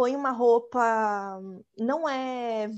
põe 0.00 0.16
uma 0.16 0.30
roupa, 0.30 1.42
não 1.76 2.08
é, 2.08 2.70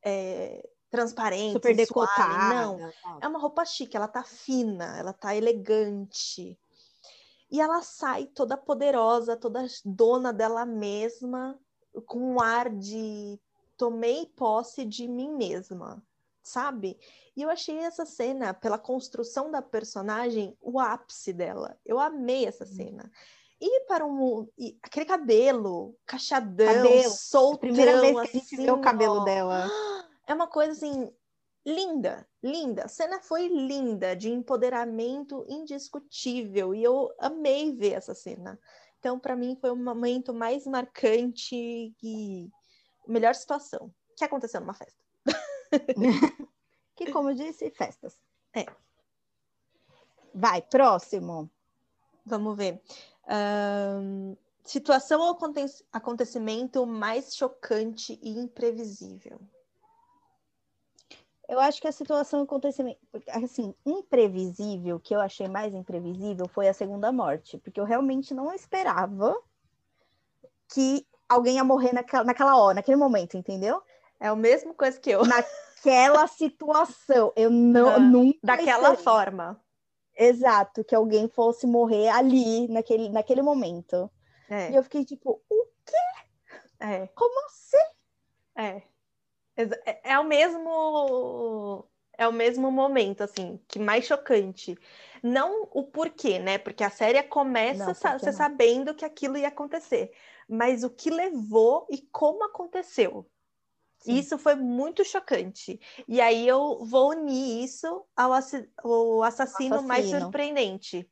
é 0.00 0.70
transparente, 0.88 1.54
Super 1.54 1.74
suave, 1.74 1.86
decotada. 1.86 2.54
não. 2.54 2.92
É 3.20 3.26
uma 3.26 3.40
roupa 3.40 3.64
chique, 3.64 3.96
ela 3.96 4.06
tá 4.06 4.22
fina, 4.22 4.96
ela 4.96 5.12
tá 5.12 5.34
elegante. 5.34 6.56
E 7.50 7.60
ela 7.60 7.82
sai 7.82 8.26
toda 8.26 8.56
poderosa, 8.56 9.36
toda 9.36 9.66
dona 9.84 10.32
dela 10.32 10.64
mesma, 10.64 11.58
com 12.06 12.34
um 12.34 12.40
ar 12.40 12.70
de 12.70 13.36
tomei 13.76 14.24
posse 14.26 14.84
de 14.84 15.08
mim 15.08 15.34
mesma, 15.34 16.00
sabe? 16.44 16.96
E 17.34 17.42
eu 17.42 17.50
achei 17.50 17.76
essa 17.78 18.06
cena, 18.06 18.54
pela 18.54 18.78
construção 18.78 19.50
da 19.50 19.60
personagem, 19.60 20.56
o 20.60 20.78
ápice 20.78 21.32
dela. 21.32 21.76
Eu 21.84 21.98
amei 21.98 22.46
essa 22.46 22.64
cena. 22.64 23.10
E 23.60 23.80
para 23.86 24.06
um. 24.06 24.48
e 24.56 24.78
aquele 24.82 25.04
cabelo, 25.04 25.94
cachadão, 26.06 26.66
Cabelo. 26.66 27.10
soltão. 27.10 27.58
Primeira 27.58 28.00
vez 28.00 28.14
que 28.14 28.20
a 28.20 28.24
gente 28.40 28.54
assim, 28.54 28.64
vê 28.64 28.70
o 28.70 28.80
cabelo 28.80 29.20
ó. 29.20 29.24
dela. 29.24 29.70
É 30.26 30.32
uma 30.32 30.46
coisa 30.46 30.72
assim 30.72 31.12
linda, 31.64 32.26
linda. 32.42 32.84
A 32.84 32.88
cena 32.88 33.20
foi 33.20 33.48
linda, 33.48 34.16
de 34.16 34.30
empoderamento 34.30 35.44
indiscutível, 35.48 36.74
e 36.74 36.82
eu 36.82 37.12
amei 37.18 37.74
ver 37.74 37.92
essa 37.92 38.14
cena. 38.14 38.58
Então, 38.98 39.18
para 39.18 39.36
mim, 39.36 39.56
foi 39.60 39.70
o 39.70 39.76
momento 39.76 40.32
mais 40.32 40.66
marcante 40.66 41.94
e 42.02 42.50
melhor 43.06 43.34
situação 43.34 43.92
que 44.16 44.24
aconteceu 44.24 44.60
numa 44.60 44.74
festa. 44.74 45.00
Que, 46.96 47.10
como 47.10 47.30
eu 47.30 47.34
disse, 47.34 47.70
festas. 47.70 48.20
É. 48.54 48.66
Vai, 50.34 50.60
próximo. 50.60 51.50
Vamos 52.26 52.54
ver. 52.54 52.78
Situação 54.64 55.20
ou 55.20 55.30
aconte- 55.32 55.84
acontecimento 55.92 56.86
mais 56.86 57.34
chocante 57.34 58.18
e 58.22 58.38
imprevisível. 58.38 59.40
Eu 61.48 61.58
acho 61.58 61.80
que 61.80 61.88
a 61.88 61.92
situação 61.92 62.42
acontecimento, 62.42 63.00
assim, 63.28 63.74
imprevisível, 63.84 65.00
que 65.00 65.12
eu 65.12 65.20
achei 65.20 65.48
mais 65.48 65.74
imprevisível 65.74 66.46
foi 66.46 66.68
a 66.68 66.74
segunda 66.74 67.10
morte, 67.10 67.58
porque 67.58 67.80
eu 67.80 67.84
realmente 67.84 68.32
não 68.32 68.52
esperava 68.52 69.36
que 70.72 71.04
alguém 71.28 71.56
ia 71.56 71.64
morrer 71.64 71.92
naquela, 71.92 72.22
naquela 72.22 72.56
hora, 72.56 72.74
naquele 72.74 72.96
momento, 72.96 73.36
entendeu? 73.36 73.82
É 74.20 74.28
a 74.28 74.36
mesma 74.36 74.72
coisa 74.74 75.00
que 75.00 75.10
eu. 75.10 75.22
Aquela 75.24 76.28
situação, 76.28 77.32
eu 77.34 77.50
não 77.50 77.88
Ah, 77.94 77.98
nunca 77.98 78.38
Daquela 78.44 78.90
esperei. 78.90 79.04
forma. 79.04 79.60
Exato, 80.22 80.84
que 80.84 80.94
alguém 80.94 81.28
fosse 81.28 81.66
morrer 81.66 82.08
ali, 82.08 82.68
naquele, 82.68 83.08
naquele 83.08 83.40
momento. 83.40 84.10
E 84.50 84.54
É, 84.54 84.78
eu 84.78 84.82
fiquei 84.82 85.04
tipo, 85.04 85.42
"Uh, 85.50 85.66
é. 86.78 87.06
como 87.08 87.46
assim? 87.46 87.76
É. 88.56 88.82
É. 89.56 90.12
é 90.12 90.18
o 90.18 90.24
mesmo 90.24 91.88
é 92.16 92.28
o 92.28 92.32
mesmo 92.32 92.70
momento 92.70 93.22
assim, 93.22 93.58
que 93.66 93.78
mais 93.78 94.04
chocante. 94.04 94.76
Não 95.22 95.66
o 95.72 95.84
porquê, 95.84 96.38
né? 96.38 96.58
Porque 96.58 96.84
a 96.84 96.90
série 96.90 97.22
começa 97.22 97.86
Não, 97.86 97.94
sa- 97.94 98.18
não. 98.22 98.32
sabendo 98.32 98.94
que 98.94 99.04
aquilo 99.06 99.38
ia 99.38 99.48
acontecer, 99.48 100.12
mas 100.48 100.84
o 100.84 100.90
que 100.90 101.10
levou 101.10 101.86
e 101.90 101.98
como 102.12 102.44
aconteceu. 102.44 103.26
Sim. 104.00 104.14
Isso 104.18 104.38
foi 104.38 104.54
muito 104.54 105.04
chocante. 105.04 105.78
E 106.08 106.20
aí 106.20 106.46
eu 106.48 106.84
vou 106.84 107.10
unir 107.10 107.62
isso 107.64 108.04
ao, 108.16 108.32
assi- 108.32 108.68
ao 108.78 109.22
assassino, 109.22 109.82
mais 109.82 110.04
Assassino. 110.06 110.22
surpreendente. 110.22 111.08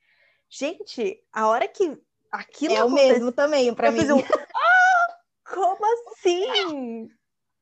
Gente, 0.49 1.23
a 1.33 1.49
hora 1.49 1.69
que 1.69 2.01
aquilo 2.33 2.75
É 2.75 2.85
o 2.85 2.91
mesmo 2.91 3.31
também, 3.31 3.75
pra 3.75 3.89
eu 3.89 3.93
mim. 3.93 4.13
um 4.13 4.19
ah, 4.21 5.17
como 5.53 5.85
assim? 6.13 7.11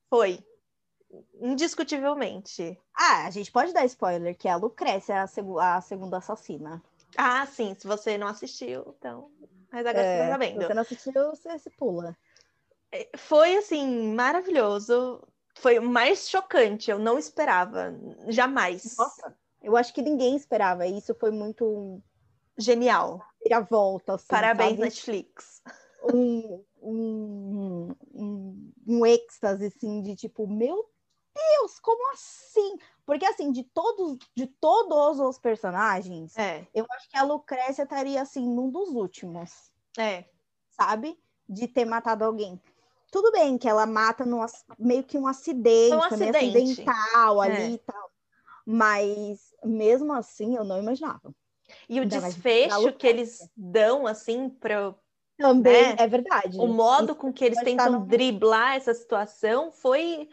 Foi. 0.08 0.38
Indiscutivelmente. 1.40 2.78
Ah, 2.96 3.26
a 3.26 3.30
gente 3.30 3.50
pode 3.50 3.72
dar 3.72 3.84
spoiler, 3.86 4.36
que 4.36 4.48
a 4.48 4.56
Lucrécia 4.56 5.14
é 5.14 5.18
a, 5.18 5.26
segu- 5.26 5.58
a 5.58 5.80
segunda 5.80 6.18
assassina. 6.18 6.82
Ah, 7.16 7.46
sim, 7.46 7.74
se 7.78 7.86
você 7.86 8.16
não 8.18 8.26
assistiu, 8.28 8.94
então. 8.98 9.30
Mas 9.72 9.84
agora 9.86 10.04
você 10.04 10.18
tá 10.18 10.24
É, 10.24 10.30
sabendo. 10.30 10.60
se 10.60 10.66
você 10.66 10.74
não 10.74 10.82
assistiu, 10.82 11.12
você 11.12 11.58
se 11.58 11.70
pula. 11.70 12.16
Foi 13.16 13.56
assim, 13.56 14.14
maravilhoso. 14.14 15.22
Foi 15.56 15.78
o 15.78 15.82
mais 15.82 16.28
chocante, 16.28 16.90
eu 16.90 16.98
não 16.98 17.18
esperava. 17.18 17.94
Jamais. 18.28 18.96
Nossa, 18.96 19.36
eu 19.62 19.76
acho 19.76 19.92
que 19.94 20.02
ninguém 20.02 20.36
esperava. 20.36 20.86
Isso 20.86 21.14
foi 21.14 21.30
muito 21.30 22.02
Genial. 22.58 23.22
volta, 23.68 24.14
assim, 24.14 24.26
Parabéns, 24.28 24.70
sabe? 24.70 24.82
Netflix. 24.82 25.62
Um, 26.12 26.64
um, 26.80 27.94
um, 28.14 28.72
um 28.86 29.06
êxtase, 29.06 29.66
assim, 29.66 30.02
de 30.02 30.14
tipo, 30.16 30.46
meu 30.46 30.88
Deus, 31.34 31.78
como 31.80 32.12
assim? 32.12 32.78
Porque, 33.04 33.26
assim, 33.26 33.52
de 33.52 33.62
todos, 33.62 34.18
de 34.34 34.46
todos 34.46 35.20
os 35.20 35.38
personagens, 35.38 36.36
É, 36.36 36.66
eu 36.74 36.86
acho 36.90 37.08
que 37.08 37.16
a 37.16 37.22
Lucrécia 37.22 37.82
estaria, 37.82 38.22
assim, 38.22 38.48
num 38.48 38.70
dos 38.70 38.90
últimos. 38.90 39.70
é. 39.98 40.24
sabe? 40.70 41.18
De 41.48 41.68
ter 41.68 41.84
matado 41.84 42.24
alguém. 42.24 42.60
Tudo 43.16 43.32
bem 43.32 43.56
que 43.56 43.66
ela 43.66 43.86
mata 43.86 44.26
num, 44.26 44.44
meio 44.78 45.02
que 45.02 45.16
um 45.16 45.26
acidente, 45.26 45.94
um 45.94 46.16
meio 46.18 46.30
acidente. 46.30 46.82
acidental 46.82 47.40
ali 47.40 47.62
É. 47.62 47.70
e 47.70 47.78
tal. 47.78 48.10
Mas 48.66 49.54
mesmo 49.64 50.12
assim 50.12 50.54
eu 50.54 50.64
não 50.64 50.78
imaginava. 50.78 51.34
E 51.88 51.98
o 51.98 52.04
desfecho 52.04 52.92
que 52.92 53.06
eles 53.06 53.48
dão, 53.56 54.06
assim, 54.06 54.50
para 54.50 54.94
Também 55.38 55.94
Né? 55.94 55.96
é 55.98 56.06
verdade. 56.06 56.58
o 56.58 56.66
modo 56.66 57.12
Isso 57.12 57.14
com 57.16 57.32
que 57.32 57.42
eles 57.42 57.58
tentam 57.60 57.90
no- 58.00 58.06
driblar 58.06 58.74
essa 58.76 58.92
situação 58.92 59.72
foi 59.72 60.28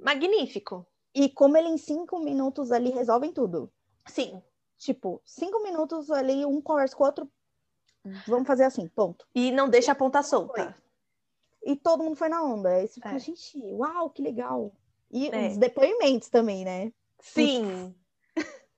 magnífico. 0.00 0.84
E 1.14 1.28
como 1.28 1.56
ele 1.56 1.68
em 1.68 1.78
cinco 1.78 2.18
minutos 2.18 2.72
ali 2.72 2.90
resolvem 2.90 3.32
tudo. 3.32 3.70
Sim. 4.08 4.42
Tipo, 4.78 5.22
cinco 5.24 5.62
minutos 5.62 6.10
ali, 6.10 6.44
um 6.44 6.60
conversa 6.60 6.96
com 6.96 7.04
o 7.04 7.06
outro. 7.06 7.30
Vamos 8.26 8.48
fazer 8.48 8.64
assim, 8.64 8.88
ponto. 8.88 9.24
E 9.32 9.52
não 9.52 9.68
deixa 9.68 9.92
a 9.92 9.94
ponta 9.94 10.22
solta. 10.24 10.76
E 11.66 11.74
todo 11.74 12.02
mundo 12.04 12.14
foi 12.16 12.28
na 12.28 12.42
onda. 12.42 12.68
Aí 12.70 12.86
você 12.86 12.94
fica, 12.94 13.16
É. 13.16 13.18
gente, 13.18 13.58
uau, 13.72 14.08
que 14.10 14.22
legal. 14.22 14.72
E 15.10 15.28
É. 15.28 15.48
os 15.48 15.56
depoimentos 15.56 16.28
também, 16.28 16.64
né? 16.64 16.92
Sim. 17.20 17.92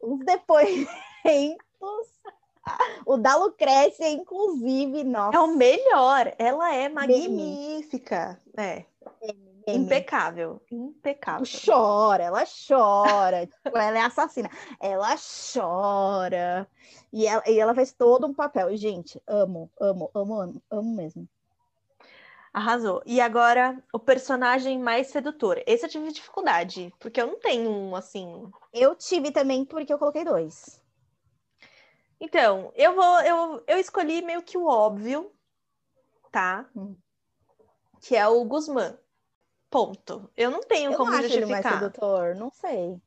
os 0.00 0.18
depoimentos. 0.24 0.88
O 3.06 3.16
da 3.16 3.36
Lucrécia, 3.36 4.08
inclusive, 4.10 5.02
nossa. 5.04 5.36
É 5.36 5.40
o 5.40 5.54
melhor. 5.56 6.34
Ela 6.38 6.74
é 6.74 6.88
magnífica. 6.88 8.40
É. 8.56 8.84
meme. 9.66 9.84
Impecável. 9.84 10.62
Impecável. 10.70 11.46
Chora, 11.66 12.24
ela 12.24 12.44
chora. 12.46 13.46
tipo, 13.46 13.76
ela 13.76 13.98
é 13.98 14.00
assassina. 14.02 14.50
Ela 14.80 15.14
chora. 15.52 16.66
E 17.12 17.26
ela, 17.26 17.42
e 17.46 17.58
ela 17.58 17.74
faz 17.74 17.92
todo 17.92 18.26
um 18.26 18.32
papel. 18.34 18.74
Gente, 18.76 19.20
amo, 19.26 19.70
amo, 19.80 20.10
amo, 20.14 20.40
amo, 20.40 20.62
amo 20.70 20.94
mesmo. 20.94 21.28
Arrasou. 22.58 23.02
E 23.06 23.20
agora, 23.20 23.82
o 23.92 23.98
personagem 24.00 24.78
mais 24.80 25.06
sedutor. 25.08 25.62
Esse 25.66 25.86
eu 25.86 25.90
tive 25.90 26.12
dificuldade, 26.12 26.92
porque 26.98 27.20
eu 27.20 27.26
não 27.26 27.38
tenho 27.38 27.70
um 27.70 27.94
assim. 27.96 28.50
Eu 28.72 28.96
tive 28.96 29.30
também 29.30 29.64
porque 29.64 29.92
eu 29.92 29.98
coloquei 29.98 30.24
dois. 30.24 30.82
Então, 32.20 32.72
eu 32.74 32.94
vou. 32.94 33.20
Eu, 33.22 33.64
eu 33.66 33.78
escolhi 33.78 34.22
meio 34.22 34.42
que 34.42 34.58
o 34.58 34.66
óbvio, 34.66 35.32
tá? 36.30 36.68
Hum. 36.74 36.96
Que 38.00 38.16
é 38.16 38.26
o 38.28 38.44
Guzmán. 38.44 38.98
Ponto. 39.70 40.30
Eu 40.36 40.50
não 40.50 40.60
tenho 40.62 40.92
Eu 40.92 40.96
como 40.96 41.12
não 41.12 41.18
acho 41.18 41.32
ele 41.32 41.46
mais 41.46 41.64
justificar. 41.64 41.78
sedutor, 41.80 42.34
não 42.36 42.50
sei. 42.50 43.00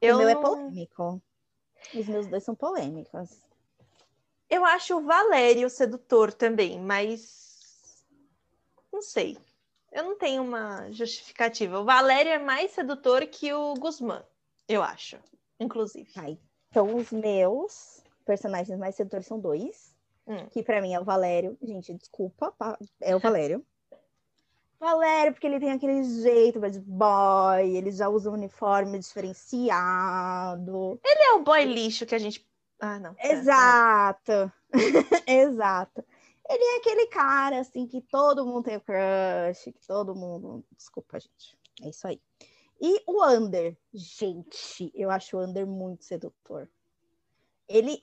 Eu, 0.00 0.16
o 0.16 0.18
meu 0.18 0.28
é 0.28 0.34
polêmico. 0.36 1.22
Os 1.94 2.08
meus 2.08 2.26
dois 2.28 2.44
são 2.44 2.54
polêmicos. 2.54 3.30
eu 4.48 4.64
acho 4.64 4.96
o 4.96 5.02
Valério 5.04 5.68
sedutor 5.70 6.32
também, 6.32 6.80
mas 6.80 7.45
não 8.96 9.02
sei. 9.02 9.38
Eu 9.92 10.04
não 10.04 10.18
tenho 10.18 10.42
uma 10.42 10.90
justificativa. 10.90 11.78
O 11.80 11.84
Valério 11.84 12.32
é 12.32 12.38
mais 12.38 12.72
sedutor 12.72 13.26
que 13.26 13.52
o 13.52 13.74
Guzmán, 13.74 14.22
eu 14.68 14.82
acho, 14.82 15.18
inclusive. 15.60 16.10
Ai, 16.16 16.38
Então, 16.70 16.96
os 16.96 17.10
meus 17.12 18.02
personagens 18.24 18.78
mais 18.78 18.94
sedutores 18.94 19.26
são 19.26 19.38
dois. 19.38 19.94
Hum. 20.26 20.46
Que 20.50 20.62
pra 20.62 20.80
mim 20.82 20.92
é 20.92 21.00
o 21.00 21.04
Valério. 21.04 21.56
Gente, 21.62 21.94
desculpa, 21.94 22.50
pa- 22.52 22.78
é 23.00 23.14
o 23.14 23.20
Valério. 23.20 23.64
Valério, 24.80 25.32
porque 25.32 25.46
ele 25.46 25.60
tem 25.60 25.70
aquele 25.72 26.02
jeito 26.02 26.58
bad 26.60 26.78
boy, 26.80 27.76
ele 27.76 27.90
já 27.90 28.08
usa 28.08 28.30
um 28.30 28.34
uniforme 28.34 28.98
diferenciado. 28.98 31.00
Ele 31.04 31.22
é 31.22 31.32
o 31.34 31.42
boy 31.42 31.64
lixo 31.64 32.06
que 32.06 32.14
a 32.14 32.18
gente. 32.18 32.46
Ah, 32.80 32.98
não. 32.98 33.14
É, 33.18 33.32
Exato. 33.32 34.52
Exato. 35.26 36.04
Ele 36.48 36.62
é 36.62 36.76
aquele 36.76 37.06
cara, 37.08 37.60
assim, 37.60 37.86
que 37.86 38.00
todo 38.00 38.46
mundo 38.46 38.64
tem 38.64 38.80
crush, 38.80 39.64
que 39.64 39.86
todo 39.86 40.14
mundo. 40.14 40.64
Desculpa, 40.76 41.18
gente. 41.18 41.58
É 41.82 41.88
isso 41.88 42.06
aí. 42.06 42.20
E 42.80 43.02
o 43.06 43.24
Under, 43.24 43.76
gente, 43.92 44.92
eu 44.94 45.10
acho 45.10 45.36
o 45.36 45.42
Under 45.42 45.66
muito 45.66 46.04
sedutor. 46.04 46.68
Ele, 47.68 48.02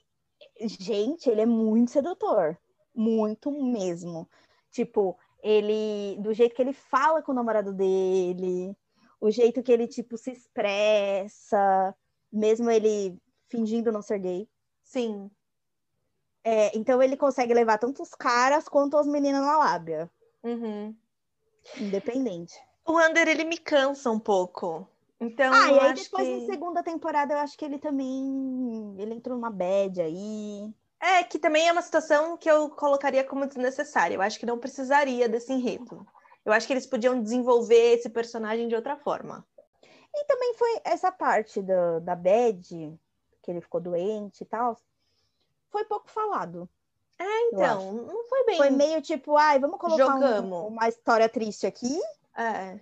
gente, 0.61 1.29
ele 1.29 1.41
é 1.41 1.45
muito 1.45 1.91
sedutor, 1.91 2.57
muito 2.93 3.51
mesmo. 3.51 4.29
Tipo, 4.71 5.17
ele, 5.41 6.17
do 6.21 6.33
jeito 6.33 6.55
que 6.55 6.61
ele 6.61 6.73
fala 6.73 7.21
com 7.21 7.31
o 7.31 7.35
namorado 7.35 7.71
dele, 7.71 8.75
o 9.21 9.29
jeito 9.29 9.61
que 9.61 9.71
ele, 9.71 9.87
tipo, 9.87 10.17
se 10.17 10.31
expressa, 10.31 11.95
mesmo 12.31 12.69
ele 12.69 13.17
fingindo 13.47 13.91
não 13.91 14.01
ser 14.01 14.19
gay. 14.19 14.49
Sim. 14.83 15.29
É, 16.43 16.77
então 16.77 17.01
ele 17.01 17.15
consegue 17.15 17.53
levar 17.53 17.77
tanto 17.77 18.03
os 18.03 18.13
caras 18.13 18.67
quanto 18.67 18.97
as 18.97 19.07
meninas 19.07 19.41
na 19.41 19.57
lábia. 19.57 20.11
Uhum. 20.43 20.95
Independente. 21.77 22.53
O 22.85 22.99
Under, 22.99 23.27
ele 23.27 23.45
me 23.45 23.57
cansa 23.57 24.11
um 24.11 24.19
pouco. 24.19 24.87
Então, 25.19 25.53
ah, 25.53 25.71
e 25.71 25.79
aí 25.79 25.93
depois 25.93 26.27
que... 26.27 26.39
na 26.39 26.45
segunda 26.45 26.83
temporada 26.83 27.33
eu 27.33 27.37
acho 27.37 27.57
que 27.57 27.63
ele 27.63 27.79
também 27.79 28.93
ele 28.97 29.13
entrou 29.13 29.37
numa 29.37 29.49
bad 29.49 30.01
aí. 30.01 30.69
É, 30.99 31.23
que 31.23 31.39
também 31.39 31.67
é 31.67 31.71
uma 31.71 31.81
situação 31.81 32.37
que 32.37 32.49
eu 32.49 32.69
colocaria 32.69 33.23
como 33.23 33.47
desnecessária. 33.47 34.15
Eu 34.15 34.21
acho 34.21 34.39
que 34.39 34.45
não 34.45 34.57
precisaria 34.57 35.29
desse 35.29 35.51
enredo. 35.53 36.05
Eu 36.45 36.51
acho 36.51 36.67
que 36.67 36.73
eles 36.73 36.85
podiam 36.85 37.21
desenvolver 37.21 37.93
esse 37.93 38.09
personagem 38.09 38.67
de 38.67 38.75
outra 38.75 38.97
forma. 38.97 39.45
E 40.13 40.25
também 40.25 40.53
foi 40.55 40.81
essa 40.83 41.11
parte 41.11 41.61
do, 41.61 41.99
da 42.01 42.15
bad, 42.15 42.99
que 43.41 43.51
ele 43.51 43.61
ficou 43.61 43.81
doente 43.81 44.41
e 44.41 44.45
tal, 44.45 44.77
foi 45.73 45.83
pouco 45.85 46.09
falado. 46.09 46.69
É, 47.19 47.41
então, 47.49 47.91
não 47.93 48.23
foi 48.25 48.45
bem. 48.45 48.57
Foi 48.57 48.69
meio 48.69 49.01
tipo, 49.01 49.35
ai, 49.35 49.59
vamos 49.59 49.77
colocar 49.79 50.15
um- 50.15 50.67
uma 50.67 50.87
história 50.87 51.27
triste 51.27 51.65
aqui, 51.67 51.99
É. 52.35 52.79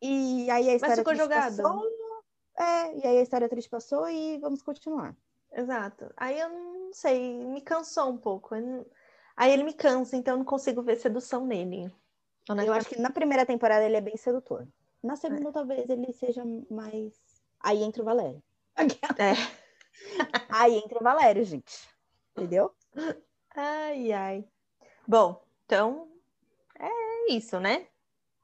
e 0.00 0.50
aí 0.50 0.70
a 0.70 0.74
história 0.74 0.96
ficou 0.96 1.12
triste 1.14 1.28
passou. 1.28 1.82
É, 2.58 2.96
e 2.96 3.06
aí 3.06 3.18
a 3.18 3.22
história 3.22 3.48
triste 3.48 3.68
passou 3.70 4.08
e 4.08 4.38
vamos 4.38 4.62
continuar. 4.62 5.16
Exato. 5.52 6.12
Aí 6.16 6.38
eu 6.38 6.48
não 6.48 6.92
sei, 6.92 7.34
me 7.44 7.60
cansou 7.60 8.10
um 8.10 8.16
pouco. 8.18 8.54
Não- 8.54 8.86
Aí 9.36 9.50
ele 9.52 9.64
me 9.64 9.72
cansa, 9.72 10.16
então 10.16 10.34
eu 10.34 10.38
não 10.38 10.44
consigo 10.44 10.82
ver 10.82 10.96
sedução 10.96 11.46
nele. 11.46 11.90
Eu 12.66 12.72
acho 12.74 12.88
que 12.88 12.98
na 13.00 13.10
primeira 13.10 13.46
temporada 13.46 13.84
ele 13.84 13.96
é 13.96 14.00
bem 14.00 14.16
sedutor. 14.16 14.66
Na 15.02 15.16
segunda, 15.16 15.48
É. 15.48 15.52
talvez 15.52 15.88
ele 15.88 16.12
seja 16.12 16.44
mais. 16.70 17.14
Aí 17.60 17.82
entra 17.82 18.02
o 18.02 18.04
Valério. 18.04 18.42
É. 18.76 19.32
Aí 20.50 20.76
entra 20.76 20.98
o 20.98 21.02
Valério, 21.02 21.44
gente. 21.44 21.88
Entendeu? 22.36 22.74
Ai, 23.54 24.12
ai. 24.12 24.44
Bom, 25.06 25.44
então 25.66 26.08
é 26.78 27.32
isso, 27.32 27.60
né? 27.60 27.86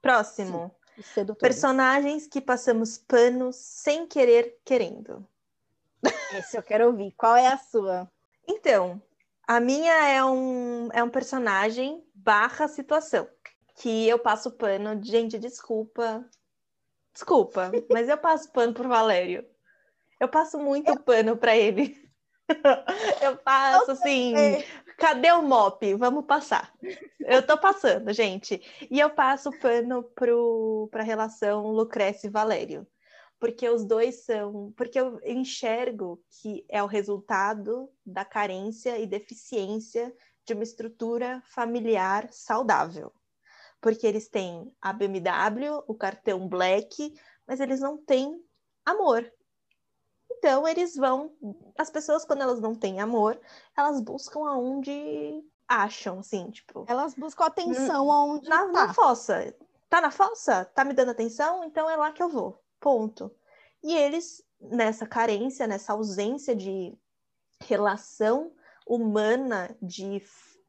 Próximo. 0.01 0.75
Sedutores. 1.13 1.41
Personagens 1.41 2.27
que 2.27 2.41
passamos 2.41 2.97
panos 2.97 3.55
sem 3.55 4.05
querer 4.05 4.59
querendo. 4.65 5.25
Esse 6.33 6.57
eu 6.57 6.63
quero 6.63 6.87
ouvir. 6.87 7.13
Qual 7.17 7.35
é 7.35 7.47
a 7.47 7.57
sua? 7.57 8.11
Então, 8.47 9.01
a 9.47 9.59
minha 9.59 9.93
é 10.09 10.23
um, 10.23 10.89
é 10.91 11.03
um 11.03 11.09
personagem 11.09 12.03
barra 12.13 12.67
situação. 12.67 13.27
Que 13.75 14.07
eu 14.07 14.19
passo 14.19 14.51
pano. 14.51 15.01
Gente, 15.03 15.39
desculpa. 15.39 16.25
Desculpa, 17.13 17.71
mas 17.89 18.07
eu 18.07 18.17
passo 18.17 18.51
pano 18.51 18.73
pro 18.73 18.87
Valério. 18.87 19.45
Eu 20.19 20.27
passo 20.27 20.59
muito 20.59 20.97
pano 21.01 21.35
pra 21.37 21.55
ele. 21.55 22.08
Eu 23.21 23.37
passo 23.37 23.91
assim. 23.91 24.33
Cadê 24.97 25.31
o 25.31 25.41
mop? 25.41 25.93
Vamos 25.95 26.25
passar. 26.25 26.73
Eu 27.19 27.45
tô 27.45 27.57
passando, 27.57 28.11
gente. 28.11 28.61
E 28.91 28.99
eu 28.99 29.09
passo 29.09 29.49
pano 29.59 30.03
para 30.89 31.01
a 31.01 31.05
relação 31.05 31.67
Lucrécia 31.67 32.27
e 32.27 32.31
Valério. 32.31 32.85
Porque 33.39 33.69
os 33.69 33.85
dois 33.85 34.25
são. 34.25 34.73
Porque 34.75 34.99
eu 34.99 35.19
enxergo 35.23 36.21
que 36.29 36.65
é 36.67 36.83
o 36.83 36.87
resultado 36.87 37.89
da 38.05 38.25
carência 38.25 38.97
e 38.97 39.07
deficiência 39.07 40.13
de 40.45 40.53
uma 40.53 40.63
estrutura 40.63 41.41
familiar 41.45 42.27
saudável. 42.31 43.13
Porque 43.79 44.05
eles 44.05 44.27
têm 44.27 44.69
a 44.81 44.91
BMW, 44.91 45.81
o 45.87 45.95
cartão 45.95 46.49
Black, 46.49 47.13
mas 47.47 47.61
eles 47.61 47.79
não 47.79 47.97
têm 47.97 48.43
amor. 48.85 49.31
Então, 50.39 50.65
eles 50.65 50.95
vão. 50.95 51.31
As 51.77 51.89
pessoas, 51.89 52.23
quando 52.23 52.41
elas 52.41 52.61
não 52.61 52.73
têm 52.73 53.01
amor, 53.01 53.39
elas 53.77 53.99
buscam 53.99 54.47
aonde 54.47 55.43
acham, 55.67 56.19
assim, 56.19 56.49
tipo, 56.49 56.85
Elas 56.87 57.13
buscam 57.13 57.45
atenção 57.45 58.11
aonde 58.11 58.49
na, 58.49 58.65
tá. 58.65 58.71
na 58.71 58.93
fossa. 58.93 59.55
Tá 59.89 60.01
na 60.01 60.09
fossa? 60.09 60.65
Tá 60.65 60.83
me 60.85 60.93
dando 60.93 61.11
atenção? 61.11 61.63
Então 61.63 61.89
é 61.89 61.95
lá 61.95 62.11
que 62.11 62.23
eu 62.23 62.29
vou. 62.29 62.63
Ponto. 62.79 63.31
E 63.83 63.95
eles, 63.95 64.43
nessa 64.59 65.05
carência, 65.05 65.67
nessa 65.67 65.93
ausência 65.93 66.55
de 66.55 66.97
relação 67.61 68.51
humana, 68.87 69.75
de 69.81 70.23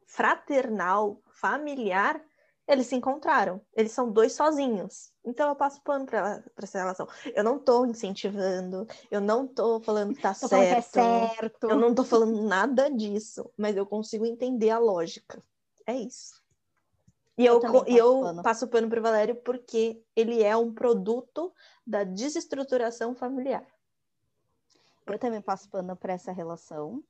fraternal, 0.05 1.21
familiar, 1.31 2.21
eles 2.67 2.87
se 2.87 2.95
encontraram. 2.95 3.61
Eles 3.73 3.91
são 3.91 4.11
dois 4.11 4.33
sozinhos. 4.33 5.10
Então 5.23 5.49
eu 5.49 5.55
passo 5.55 5.81
pano 5.81 6.05
pra 6.05 6.41
essa 6.57 6.79
relação. 6.79 7.07
Eu 7.35 7.43
não 7.43 7.59
tô 7.59 7.85
incentivando, 7.85 8.87
eu 9.11 9.21
não 9.21 9.47
tô 9.47 9.79
falando 9.79 10.15
que 10.15 10.21
tá 10.21 10.33
Tô 10.39 10.49
falando 10.49 10.67
que 10.67 10.73
é 10.75 10.81
certo. 10.81 11.39
certo. 11.39 11.69
Eu 11.69 11.75
não 11.77 11.93
tô 11.93 12.03
falando 12.03 12.41
nada 12.43 12.89
disso, 12.89 13.51
mas 13.55 13.77
eu 13.77 13.85
consigo 13.85 14.25
entender 14.25 14.71
a 14.71 14.79
lógica. 14.79 15.41
É 15.85 15.95
isso. 15.95 16.41
E 17.37 17.45
Eu 17.45 17.61
eu, 17.61 17.85
e 17.87 17.97
eu 17.97 18.11
passo 18.13 18.21
pano. 18.21 18.43
passo 18.43 18.67
pano 18.67 18.89
pro 18.89 19.01
Valério 19.01 19.35
porque 19.35 20.03
ele 20.15 20.43
é 20.43 20.55
um 20.57 20.73
produto 20.73 21.53
da 21.85 22.03
desestruturação 22.03 23.15
familiar. 23.15 23.65
Eu 25.07 25.19
também 25.19 25.41
passo 25.41 25.69
pano 25.69 25.95
para 25.95 26.13
essa 26.13 26.31
relação. 26.31 27.03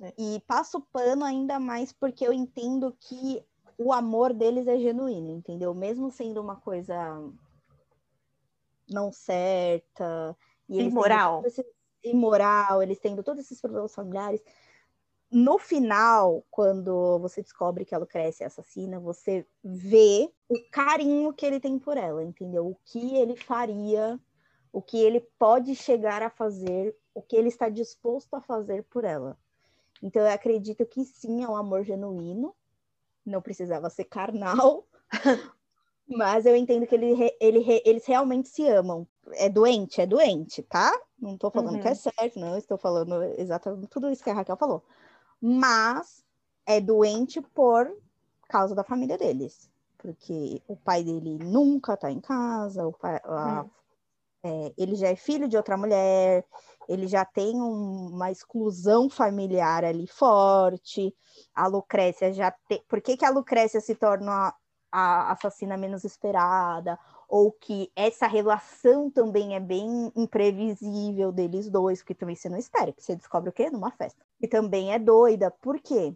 É. 0.00 0.12
E 0.18 0.40
passo 0.46 0.80
pano 0.80 1.24
ainda 1.24 1.60
mais 1.60 1.92
porque 1.92 2.26
eu 2.26 2.32
entendo 2.32 2.96
que 2.98 3.44
o 3.78 3.92
amor 3.92 4.32
deles 4.32 4.66
é 4.66 4.78
genuíno, 4.78 5.30
entendeu? 5.30 5.74
Mesmo 5.74 6.10
sendo 6.10 6.40
uma 6.40 6.56
coisa 6.56 6.94
não 8.88 9.12
certa. 9.12 10.36
E 10.68 10.80
Imoral. 10.80 11.42
imoral, 12.04 12.82
eles 12.82 12.98
tendo 12.98 13.22
todos 13.22 13.44
esses 13.44 13.60
problemas 13.60 13.94
familiares. 13.94 14.42
No 15.30 15.58
final, 15.58 16.44
quando 16.50 17.18
você 17.18 17.42
descobre 17.42 17.86
que 17.86 17.94
a 17.94 17.98
Lucrécia 17.98 18.44
é 18.44 18.46
assassina, 18.46 19.00
você 19.00 19.46
vê 19.64 20.30
o 20.48 20.54
carinho 20.70 21.32
que 21.32 21.46
ele 21.46 21.58
tem 21.58 21.78
por 21.78 21.96
ela, 21.96 22.22
entendeu? 22.22 22.66
O 22.66 22.76
que 22.84 23.16
ele 23.16 23.34
faria, 23.34 24.20
o 24.70 24.82
que 24.82 24.98
ele 24.98 25.20
pode 25.38 25.74
chegar 25.74 26.22
a 26.22 26.28
fazer, 26.28 26.94
o 27.14 27.22
que 27.22 27.34
ele 27.34 27.48
está 27.48 27.70
disposto 27.70 28.34
a 28.34 28.42
fazer 28.42 28.84
por 28.84 29.04
ela. 29.04 29.38
Então, 30.02 30.20
eu 30.20 30.28
acredito 30.28 30.84
que 30.84 31.04
sim, 31.04 31.42
é 31.42 31.48
um 31.48 31.56
amor 31.56 31.82
genuíno, 31.82 32.54
não 33.24 33.40
precisava 33.42 33.88
ser 33.90 34.04
carnal, 34.04 34.86
mas 36.08 36.46
eu 36.46 36.56
entendo 36.56 36.86
que 36.86 36.94
ele, 36.94 37.14
ele 37.40 37.82
eles 37.84 38.04
realmente 38.06 38.48
se 38.48 38.66
amam. 38.68 39.06
É 39.34 39.48
doente? 39.48 40.00
É 40.00 40.06
doente, 40.06 40.62
tá? 40.62 40.92
Não 41.18 41.38
tô 41.38 41.50
falando 41.50 41.74
Uhum. 41.76 41.80
que 41.80 41.88
é 41.88 41.94
certo, 41.94 42.38
não 42.40 42.56
estou 42.58 42.76
falando 42.76 43.22
exatamente 43.38 43.86
tudo 43.88 44.10
isso 44.10 44.22
que 44.22 44.30
a 44.30 44.34
Raquel 44.34 44.56
falou. 44.56 44.82
Mas 45.40 46.24
é 46.66 46.80
doente 46.80 47.40
por 47.40 47.96
causa 48.48 48.74
da 48.74 48.84
família 48.84 49.16
deles. 49.18 49.70
Porque 49.98 50.60
o 50.66 50.76
pai 50.76 51.04
dele 51.04 51.38
nunca 51.38 51.96
tá 51.96 52.10
em 52.10 52.20
casa, 52.20 52.86
o 52.86 52.92
pai- 52.92 53.20
a- 53.24 53.64
Hum. 53.64 53.70
É, 54.44 54.72
ele 54.76 54.96
já 54.96 55.08
é 55.08 55.16
filho 55.16 55.48
de 55.48 55.56
outra 55.56 55.76
mulher, 55.76 56.44
ele 56.88 57.06
já 57.06 57.24
tem 57.24 57.54
um- 57.60 58.08
uma 58.12 58.30
exclusão 58.30 59.08
familiar 59.08 59.84
ali 59.84 60.06
forte. 60.06 61.14
A 61.54 61.66
Lucrécia 61.66 62.32
já 62.32 62.50
tem. 62.68 62.82
Por 62.88 63.00
que, 63.00 63.16
que 63.16 63.24
a 63.24 63.30
Lucrécia 63.30 63.80
se 63.80 63.94
torna 63.94 64.54
a 64.90 65.32
assassina 65.32 65.76
menos 65.76 66.04
esperada? 66.04 66.98
Ou 67.28 67.52
que 67.52 67.90
essa 67.96 68.26
relação 68.26 69.10
também 69.10 69.54
é 69.54 69.60
bem 69.60 70.12
imprevisível 70.16 71.32
deles 71.32 71.70
dois, 71.70 72.00
porque 72.00 72.14
também 72.14 72.36
você 72.36 72.48
não 72.48 72.58
espera, 72.58 72.92
que 72.92 73.02
você 73.02 73.16
descobre 73.16 73.48
o 73.50 73.52
quê? 73.52 73.70
Numa 73.70 73.90
festa. 73.92 74.22
E 74.40 74.48
também 74.48 74.92
é 74.92 74.98
doida. 74.98 75.50
Por 75.50 75.80
quê? 75.80 76.14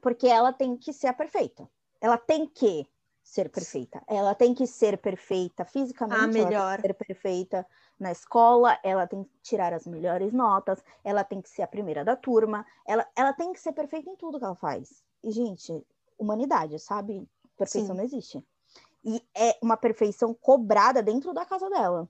Porque 0.00 0.26
ela 0.28 0.52
tem 0.52 0.76
que 0.76 0.92
ser 0.92 1.08
a 1.08 1.12
perfeita. 1.12 1.68
Ela 2.00 2.16
tem 2.16 2.46
que 2.46 2.86
ser 3.26 3.50
perfeita. 3.50 4.00
Ela 4.06 4.36
tem 4.36 4.54
que 4.54 4.68
ser 4.68 4.96
perfeita 4.98 5.64
fisicamente, 5.64 6.20
A 6.20 6.22
ela 6.22 6.32
tem 6.32 6.44
melhor. 6.44 6.76
que 6.76 6.82
ser 6.86 6.94
perfeita 6.94 7.66
na 7.98 8.12
escola, 8.12 8.78
ela 8.84 9.04
tem 9.04 9.24
que 9.24 9.30
tirar 9.42 9.72
as 9.72 9.84
melhores 9.84 10.32
notas, 10.32 10.82
ela 11.02 11.24
tem 11.24 11.42
que 11.42 11.48
ser 11.48 11.62
a 11.62 11.66
primeira 11.66 12.04
da 12.04 12.14
turma, 12.14 12.64
ela, 12.86 13.04
ela 13.16 13.32
tem 13.32 13.52
que 13.52 13.58
ser 13.58 13.72
perfeita 13.72 14.08
em 14.08 14.14
tudo 14.14 14.38
que 14.38 14.44
ela 14.44 14.54
faz. 14.54 15.02
E, 15.24 15.32
gente, 15.32 15.84
humanidade, 16.16 16.78
sabe? 16.78 17.28
Perfeição 17.58 17.96
Sim. 17.96 17.98
não 17.98 18.04
existe. 18.04 18.46
E 19.04 19.20
é 19.34 19.58
uma 19.60 19.76
perfeição 19.76 20.32
cobrada 20.32 21.02
dentro 21.02 21.34
da 21.34 21.44
casa 21.44 21.68
dela. 21.68 22.08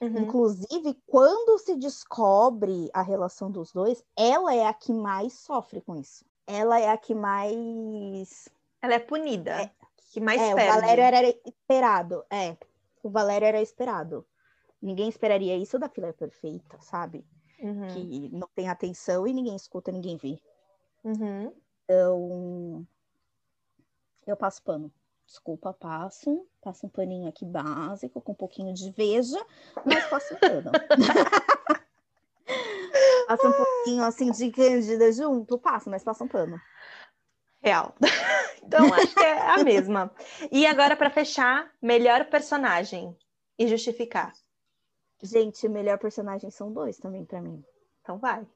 Uhum. 0.00 0.18
Inclusive, 0.18 1.00
quando 1.06 1.58
se 1.58 1.76
descobre 1.76 2.90
a 2.92 3.02
relação 3.02 3.52
dos 3.52 3.72
dois, 3.72 4.02
ela 4.16 4.52
é 4.52 4.66
a 4.66 4.74
que 4.74 4.92
mais 4.92 5.32
sofre 5.34 5.80
com 5.80 5.94
isso. 5.94 6.24
Ela 6.44 6.80
é 6.80 6.90
a 6.90 6.96
que 6.96 7.14
mais. 7.14 8.48
Ela 8.82 8.94
é 8.94 8.98
punida. 8.98 9.70
Que 10.14 10.20
mais 10.20 10.40
é, 10.40 10.52
o 10.52 10.54
perde. 10.54 10.80
Valério 10.80 11.02
era 11.02 11.28
esperado. 11.44 12.24
É. 12.30 12.56
o 13.02 13.10
Valério 13.10 13.48
era 13.48 13.60
esperado. 13.60 14.24
Ninguém 14.80 15.08
esperaria 15.08 15.56
isso 15.56 15.76
da 15.76 15.88
filha 15.88 16.12
perfeita, 16.12 16.78
sabe? 16.80 17.26
Uhum. 17.58 17.88
Que 17.88 18.30
não 18.32 18.48
tem 18.54 18.68
atenção 18.68 19.26
e 19.26 19.32
ninguém 19.32 19.56
escuta, 19.56 19.90
ninguém 19.90 20.16
vê. 20.16 20.38
Uhum. 21.02 21.52
Então, 21.82 22.86
eu 24.24 24.36
passo 24.36 24.62
pano. 24.62 24.88
Desculpa, 25.26 25.72
passo. 25.72 26.46
Passo 26.62 26.86
um 26.86 26.88
paninho 26.88 27.28
aqui 27.28 27.44
básico, 27.44 28.20
com 28.20 28.30
um 28.30 28.36
pouquinho 28.36 28.72
de 28.72 28.92
veja, 28.92 29.44
mas 29.84 30.06
passo 30.06 30.32
um 30.32 30.38
pano. 30.38 30.70
passo 33.26 33.48
um 33.48 33.52
pouquinho 33.52 34.04
assim 34.04 34.30
de 34.30 34.48
cândida 34.52 35.10
junto, 35.10 35.58
passo, 35.58 35.90
mas 35.90 36.04
passo 36.04 36.22
um 36.22 36.28
pano. 36.28 36.60
Real. 37.64 37.94
então, 38.62 38.92
acho 38.92 39.14
que 39.14 39.24
é 39.24 39.40
a 39.40 39.64
mesma. 39.64 40.12
E 40.52 40.66
agora, 40.66 40.94
para 40.94 41.08
fechar, 41.08 41.72
melhor 41.80 42.26
personagem 42.26 43.16
e 43.58 43.66
justificar. 43.66 44.34
Gente, 45.22 45.66
melhor 45.66 45.98
personagem 45.98 46.50
são 46.50 46.70
dois 46.70 46.98
também 46.98 47.24
para 47.24 47.40
mim. 47.40 47.64
Então 48.02 48.18
vai. 48.18 48.46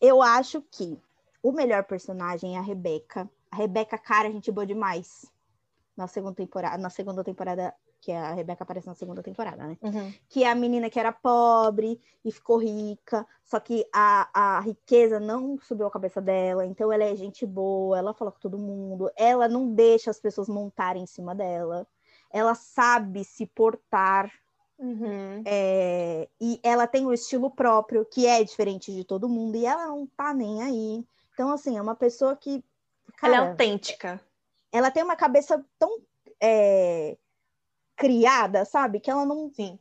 Eu 0.00 0.22
acho 0.22 0.62
que 0.62 0.98
o 1.42 1.52
melhor 1.52 1.84
personagem 1.84 2.56
é 2.56 2.58
a 2.58 2.62
Rebeca. 2.62 3.30
A 3.50 3.56
Rebeca, 3.56 3.98
cara, 3.98 4.28
a 4.28 4.32
gente 4.32 4.50
boa 4.50 4.66
demais. 4.66 5.30
Na 5.94 6.08
segunda 6.08 6.34
temporada, 6.34 6.78
na 6.78 6.88
segunda 6.88 7.22
temporada, 7.22 7.74
que 8.02 8.10
a 8.10 8.32
Rebeca 8.32 8.64
aparece 8.64 8.88
na 8.88 8.96
segunda 8.96 9.22
temporada, 9.22 9.64
né? 9.64 9.78
Uhum. 9.80 10.12
Que 10.28 10.42
é 10.42 10.50
a 10.50 10.56
menina 10.56 10.90
que 10.90 10.98
era 10.98 11.12
pobre 11.12 12.00
e 12.24 12.32
ficou 12.32 12.58
rica, 12.58 13.24
só 13.44 13.60
que 13.60 13.86
a, 13.94 14.28
a 14.58 14.60
riqueza 14.60 15.20
não 15.20 15.56
subiu 15.60 15.86
a 15.86 15.90
cabeça 15.90 16.20
dela, 16.20 16.66
então 16.66 16.92
ela 16.92 17.04
é 17.04 17.14
gente 17.14 17.46
boa, 17.46 17.96
ela 17.96 18.12
fala 18.12 18.32
com 18.32 18.40
todo 18.40 18.58
mundo, 18.58 19.08
ela 19.16 19.46
não 19.46 19.72
deixa 19.72 20.10
as 20.10 20.18
pessoas 20.18 20.48
montarem 20.48 21.04
em 21.04 21.06
cima 21.06 21.32
dela, 21.32 21.86
ela 22.30 22.54
sabe 22.54 23.24
se 23.24 23.46
portar 23.46 24.30
Uhum. 24.78 25.44
é, 25.46 26.28
e 26.40 26.58
ela 26.60 26.88
tem 26.88 27.06
o 27.06 27.12
estilo 27.12 27.48
próprio, 27.48 28.04
que 28.04 28.26
é 28.26 28.42
diferente 28.42 28.92
de 28.92 29.04
todo 29.04 29.28
mundo, 29.28 29.56
e 29.56 29.64
ela 29.64 29.86
não 29.86 30.08
tá 30.08 30.34
nem 30.34 30.60
aí. 30.60 31.06
Então, 31.32 31.52
assim, 31.52 31.78
é 31.78 31.82
uma 31.82 31.94
pessoa 31.94 32.34
que. 32.34 32.64
Ela 33.22 33.34
é 33.34 33.38
cara, 33.38 33.50
autêntica. 33.50 34.20
ela 34.72 34.90
tem 34.90 35.04
uma 35.04 35.14
cabeça 35.14 35.64
tão 35.78 36.00
é, 36.42 37.16
criada, 38.02 38.64
sabe? 38.64 39.00
Que 39.00 39.10
ela 39.10 39.24
não. 39.24 39.50
Sim. 39.52 39.78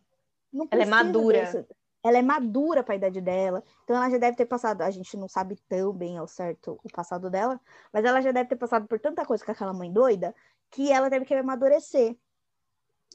não 0.54 0.68
Ela 0.72 0.84
é 0.84 0.86
madura. 0.86 1.42
desse- 1.42 1.66
Ela 2.04 2.18
é 2.18 2.22
madura 2.22 2.84
para 2.84 2.94
a 2.94 2.98
idade 2.98 3.22
dela. 3.22 3.64
Então, 3.84 3.96
ela 3.96 4.10
já 4.10 4.18
deve 4.18 4.36
ter 4.38 4.46
passado. 4.46 4.82
A 4.82 4.90
gente 4.92 5.16
não 5.18 5.28
sabe 5.28 5.56
tão 5.70 5.92
bem 5.94 6.18
ao 6.18 6.28
certo 6.28 6.80
o 6.84 6.92
passado 6.92 7.30
dela, 7.30 7.60
mas 7.94 8.04
ela 8.06 8.22
já 8.22 8.32
deve 8.32 8.50
ter 8.50 8.56
passado 8.56 8.88
por 8.88 9.00
tanta 9.00 9.26
coisa 9.26 9.46
com 9.46 9.52
aquela 9.52 9.74
mãe 9.74 9.92
doida 9.92 10.34
que 10.72 10.92
ela 10.92 11.10
teve 11.10 11.26
que 11.26 11.34
amadurecer. 11.34 12.18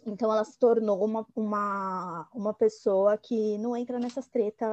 Então, 0.07 0.31
ela 0.33 0.45
se 0.45 0.57
tornou 0.59 1.05
uma, 1.05 1.27
uma, 1.35 2.29
uma 2.33 2.55
pessoa 2.55 3.17
que 3.19 3.59
não 3.59 3.77
entra 3.77 3.99
nessas 3.99 4.29
tretas 4.29 4.69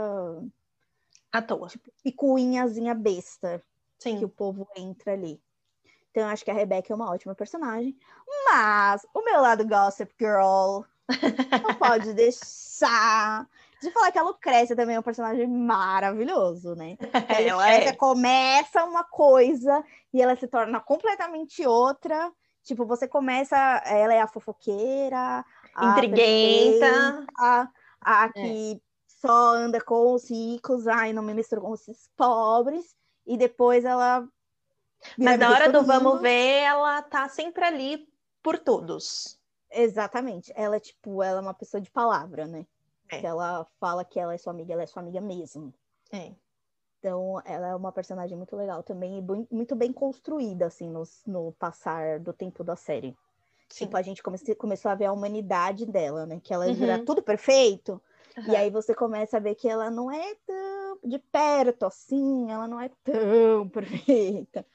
À 1.31 1.41
toa. 1.41 1.69
picuinhazinha 2.03 2.93
besta 2.93 3.59
Sim. 3.97 4.19
que 4.19 4.25
o 4.25 4.29
povo 4.29 4.67
entra 4.75 5.13
ali. 5.13 5.41
Então, 6.13 6.23
eu 6.23 6.29
acho 6.29 6.45
que 6.45 6.51
a 6.51 6.53
Rebecca 6.53 6.93
é 6.93 6.95
uma 6.95 7.11
ótima 7.11 7.33
personagem. 7.33 7.97
Mas 8.45 9.03
o 9.15 9.23
meu 9.23 9.41
lado 9.41 9.67
Gossip 9.67 10.13
Girl 10.19 10.83
não 11.09 11.73
pode 11.79 12.13
deixar 12.13 13.47
de 13.81 13.89
falar 13.89 14.11
que 14.11 14.19
a 14.19 14.23
Lucrécia 14.23 14.75
também 14.75 14.95
é 14.95 14.99
um 14.99 15.03
personagem 15.03 15.47
maravilhoso, 15.47 16.75
né? 16.75 16.97
Ela 17.27 17.67
é. 17.67 17.95
começa 17.95 18.85
uma 18.85 19.03
coisa 19.03 19.83
e 20.13 20.21
ela 20.21 20.35
se 20.35 20.47
torna 20.47 20.79
completamente 20.79 21.65
outra. 21.65 22.31
Tipo, 22.63 22.85
você 22.85 23.07
começa, 23.07 23.57
ela 23.85 24.13
é 24.13 24.21
a 24.21 24.27
fofoqueira, 24.27 25.43
a 25.75 25.85
Intriguenta. 25.87 27.25
a, 27.37 27.67
a 27.99 28.29
que 28.29 28.79
só 29.07 29.51
anda 29.51 29.81
com 29.81 30.13
os 30.13 30.29
ricos, 30.29 30.87
ai, 30.87 31.11
não 31.11 31.23
me 31.23 31.33
misturo 31.33 31.61
com 31.61 31.71
os 31.71 31.83
pobres, 32.15 32.95
e 33.25 33.35
depois 33.35 33.83
ela. 33.83 34.27
Mas 35.17 35.39
na 35.39 35.51
hora 35.51 35.67
do 35.69 35.73
todo 35.73 35.87
vamos 35.87 36.13
mundo. 36.13 36.21
ver, 36.21 36.61
ela 36.63 37.01
tá 37.01 37.27
sempre 37.29 37.63
ali 37.65 38.07
por 38.41 38.57
todos. 38.57 39.39
Exatamente. 39.71 40.51
Ela, 40.55 40.79
tipo, 40.79 41.21
ela 41.23 41.39
é 41.39 41.41
uma 41.41 41.53
pessoa 41.53 41.81
de 41.81 41.89
palavra, 41.89 42.45
né? 42.47 42.65
É. 43.11 43.23
Ela 43.25 43.65
fala 43.79 44.05
que 44.05 44.19
ela 44.19 44.33
é 44.33 44.37
sua 44.37 44.53
amiga, 44.53 44.73
ela 44.73 44.83
é 44.83 44.85
sua 44.85 45.01
amiga 45.01 45.21
mesmo. 45.21 45.73
É. 46.11 46.31
Então, 46.99 47.41
ela 47.43 47.67
é 47.67 47.75
uma 47.75 47.91
personagem 47.91 48.37
muito 48.37 48.55
legal 48.55 48.81
também 48.81 49.17
e 49.19 49.53
muito 49.53 49.75
bem 49.75 49.91
construída, 49.91 50.67
assim, 50.67 50.89
no, 50.89 51.03
no 51.27 51.51
passar 51.53 52.19
do 52.19 52.31
tempo 52.31 52.63
da 52.63 52.75
série. 52.75 53.15
Sim. 53.69 53.85
Tipo, 53.85 53.97
a 53.97 54.01
gente 54.01 54.23
come- 54.23 54.55
começou 54.55 54.89
a 54.91 54.95
ver 54.95 55.05
a 55.05 55.11
humanidade 55.13 55.85
dela, 55.85 56.25
né? 56.25 56.39
Que 56.41 56.53
ela 56.53 56.65
Uhum. 56.67 56.83
era 56.83 57.03
tudo 57.03 57.21
perfeito. 57.21 58.01
E 58.35 58.39
Aham. 58.51 58.55
aí 58.55 58.69
você 58.69 58.93
começa 58.95 59.37
a 59.37 59.39
ver 59.39 59.55
que 59.55 59.67
ela 59.67 59.89
não 59.89 60.09
é 60.11 60.35
tão 60.45 60.99
de 61.03 61.19
perto 61.19 61.85
assim, 61.85 62.49
ela 62.51 62.67
não 62.67 62.79
é 62.79 62.89
tão 63.03 63.67
perfeita. 63.69 64.65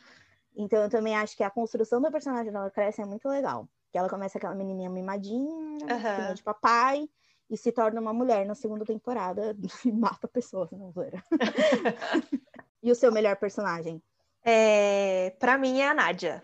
Então, 0.58 0.82
eu 0.82 0.90
também 0.90 1.16
acho 1.16 1.36
que 1.36 1.44
a 1.44 1.50
construção 1.50 2.00
do 2.02 2.10
personagem 2.10 2.52
dela 2.52 2.68
cresce 2.68 3.00
é 3.00 3.04
muito 3.06 3.28
legal. 3.28 3.68
Que 3.92 3.96
ela 3.96 4.08
começa 4.08 4.36
aquela 4.38 4.56
menininha 4.56 4.90
mimadinha, 4.90 5.86
filha 5.86 6.34
de 6.34 6.42
papai, 6.42 7.08
e 7.48 7.56
se 7.56 7.70
torna 7.70 8.00
uma 8.00 8.12
mulher 8.12 8.44
na 8.44 8.56
segunda 8.56 8.84
temporada 8.84 9.56
e 9.86 9.92
mata 9.92 10.26
pessoas, 10.26 10.70
não 10.72 10.90
zoeira. 10.90 11.22
e 12.82 12.90
o 12.90 12.94
seu 12.94 13.12
melhor 13.12 13.36
personagem? 13.36 14.02
É, 14.42 15.30
para 15.38 15.56
mim 15.56 15.78
é 15.80 15.88
a 15.88 15.94
Nádia. 15.94 16.42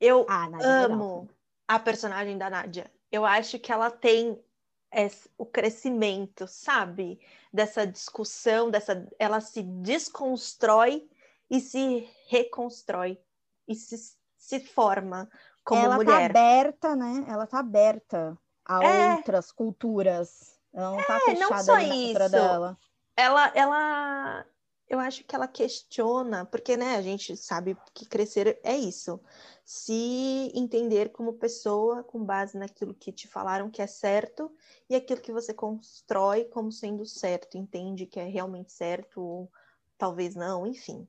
Eu 0.00 0.26
Ah, 0.28 0.48
Nádia 0.48 0.66
é 0.66 0.84
amo 0.84 1.28
a 1.68 1.78
personagem 1.78 2.38
da 2.38 2.48
Nádia. 2.48 2.90
Eu 3.10 3.26
acho 3.26 3.58
que 3.58 3.70
ela 3.70 3.90
tem 3.90 4.42
es- 4.90 5.28
o 5.36 5.44
crescimento, 5.46 6.46
sabe? 6.46 7.20
Dessa 7.52 7.86
discussão, 7.86 8.70
dessa, 8.70 9.06
ela 9.18 9.40
se 9.40 9.62
desconstrói 9.62 11.08
e 11.52 11.60
se 11.60 12.08
reconstrói 12.28 13.20
e 13.68 13.74
se, 13.76 14.16
se 14.38 14.60
forma 14.60 15.30
como 15.64 15.84
ela 15.84 15.98
tá 16.00 16.16
mulher. 16.16 16.26
aberta, 16.26 16.96
né? 16.96 17.24
Ela 17.28 17.46
tá 17.46 17.58
aberta 17.60 18.38
a 18.64 18.82
É. 18.82 18.82
outras 18.82 19.52
culturas. 19.52 20.58
Ela 20.72 20.90
não 20.92 21.04
tá 21.04 21.20
É, 21.30 21.34
não 21.34 21.54
fechada 21.54 21.56
só 21.56 21.74
ali 21.74 21.86
na 21.86 21.96
isso. 22.12 22.24
dela. 22.30 22.78
ela, 23.16 23.48
ela, 23.56 24.46
eu 24.88 24.98
acho 25.00 25.24
que 25.24 25.34
ela 25.36 25.48
questiona, 25.48 26.46
porque, 26.46 26.76
né, 26.76 26.96
a 26.96 27.02
gente 27.02 27.36
sabe 27.36 27.76
que 27.94 28.06
crescer 28.06 28.60
é 28.64 28.76
isso. 28.76 29.20
Se 29.64 30.52
entender 30.54 31.10
como 31.12 31.34
pessoa 31.34 32.04
com 32.04 32.24
base 32.24 32.58
naquilo 32.58 32.94
que 32.94 33.12
te 33.12 33.28
falaram 33.28 33.70
que 33.70 33.82
é 33.82 33.86
certo 33.86 34.54
e 34.90 34.94
aquilo 34.96 35.20
que 35.22 35.32
você 35.32 35.54
constrói 35.54 36.44
como 36.46 36.72
sendo 36.72 37.06
certo, 37.06 37.58
entende 37.58 38.06
que 38.06 38.20
é 38.20 38.24
realmente 38.26 38.72
certo 38.72 39.20
ou 39.22 39.52
talvez 39.98 40.34
não, 40.34 40.66
enfim. 40.66 41.08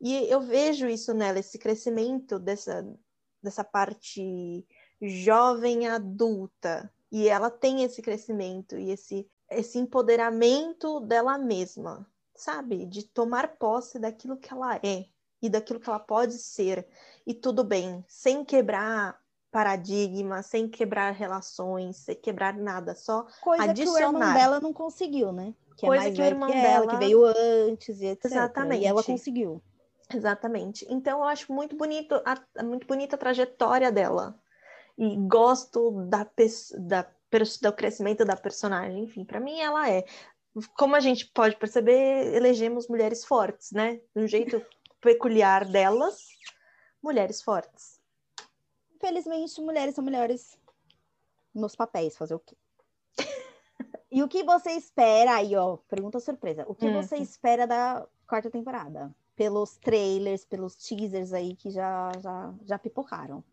E 0.00 0.14
eu 0.30 0.40
vejo 0.40 0.86
isso 0.88 1.14
nela, 1.14 1.38
esse 1.38 1.58
crescimento 1.58 2.38
dessa, 2.38 2.86
dessa 3.42 3.64
parte 3.64 4.66
jovem 5.00 5.86
adulta. 5.88 6.92
E 7.10 7.28
ela 7.28 7.50
tem 7.50 7.82
esse 7.82 8.02
crescimento 8.02 8.76
e 8.76 8.90
esse, 8.90 9.26
esse 9.50 9.78
empoderamento 9.78 11.00
dela 11.00 11.38
mesma, 11.38 12.06
sabe? 12.34 12.84
De 12.84 13.04
tomar 13.04 13.56
posse 13.56 13.98
daquilo 13.98 14.36
que 14.36 14.52
ela 14.52 14.76
é 14.76 15.06
e 15.40 15.48
daquilo 15.48 15.80
que 15.80 15.88
ela 15.88 16.00
pode 16.00 16.34
ser. 16.38 16.86
E 17.26 17.32
tudo 17.32 17.64
bem, 17.64 18.04
sem 18.08 18.44
quebrar 18.44 19.18
paradigma, 19.50 20.42
sem 20.42 20.68
quebrar 20.68 21.12
relações, 21.12 21.96
sem 21.98 22.14
quebrar 22.16 22.54
nada, 22.54 22.94
só 22.94 23.26
Coisa 23.40 23.72
que 23.72 23.80
o 23.88 23.96
irmão 23.96 24.16
Adicionar. 24.16 24.34
dela 24.34 24.60
não 24.60 24.72
conseguiu, 24.72 25.32
né? 25.32 25.54
Que 25.76 25.86
Coisa 25.86 26.02
é 26.02 26.06
mais 26.06 26.14
que 26.16 26.22
o 26.22 26.24
irmão 26.24 26.50
que 26.50 26.56
ela, 26.56 26.80
dela- 26.80 26.86
que 26.92 26.96
veio 26.98 27.24
antes 27.24 28.00
e 28.00 28.06
etc. 28.06 28.24
Exatamente. 28.26 28.82
E 28.82 28.86
ela 28.86 29.02
conseguiu. 29.02 29.62
Exatamente. 30.12 30.86
Então 30.88 31.18
eu 31.20 31.24
acho 31.24 31.52
muito 31.52 31.76
bonito 31.76 32.14
a, 32.24 32.62
muito 32.62 32.86
bonita 32.86 33.16
a 33.16 33.18
trajetória 33.18 33.90
dela. 33.90 34.38
E 34.96 35.16
gosto 35.16 35.90
da, 36.08 36.26
da, 36.78 37.06
do 37.62 37.72
crescimento 37.72 38.24
da 38.24 38.36
personagem. 38.36 39.04
Enfim, 39.04 39.24
para 39.24 39.40
mim 39.40 39.58
ela 39.58 39.90
é. 39.90 40.04
Como 40.76 40.96
a 40.96 41.00
gente 41.00 41.26
pode 41.26 41.56
perceber, 41.56 42.34
elegemos 42.34 42.88
mulheres 42.88 43.24
fortes, 43.24 43.72
né? 43.72 44.00
De 44.14 44.22
um 44.22 44.26
jeito 44.26 44.64
peculiar 45.02 45.66
delas, 45.66 46.28
mulheres 47.02 47.42
fortes. 47.42 48.00
Infelizmente, 48.94 49.60
mulheres 49.60 49.94
são 49.94 50.02
melhores 50.02 50.58
nos 51.54 51.76
papéis, 51.76 52.16
fazer 52.16 52.34
o 52.34 52.38
quê? 52.40 52.56
e 54.10 54.22
o 54.22 54.28
que 54.28 54.42
você 54.44 54.70
espera 54.72 55.34
aí, 55.34 55.54
ó? 55.54 55.76
Pergunta 55.76 56.20
surpresa. 56.20 56.64
O 56.66 56.74
que 56.74 56.86
Hum. 56.86 56.92
você 57.02 57.16
espera 57.16 57.66
da 57.66 58.06
quarta 58.26 58.50
temporada? 58.50 59.14
Pelos 59.36 59.76
trailers, 59.76 60.44
pelos 60.44 60.74
teasers 60.74 61.32
aí 61.32 61.54
que 61.54 61.70
já, 61.70 62.10
já, 62.20 62.54
já 62.64 62.78
pipocaram. 62.78 63.44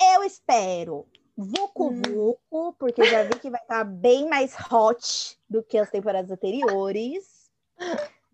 Eu 0.00 0.22
espero 0.22 1.06
Vucu 1.36 1.88
Hum. 1.88 2.02
Vucu, 2.02 2.72
porque 2.78 3.04
já 3.04 3.22
vi 3.24 3.38
que 3.38 3.50
vai 3.50 3.60
estar 3.60 3.84
bem 3.84 4.28
mais 4.28 4.54
hot 4.70 5.38
do 5.48 5.62
que 5.62 5.76
as 5.76 5.90
temporadas 5.90 6.30
anteriores. 6.30 7.50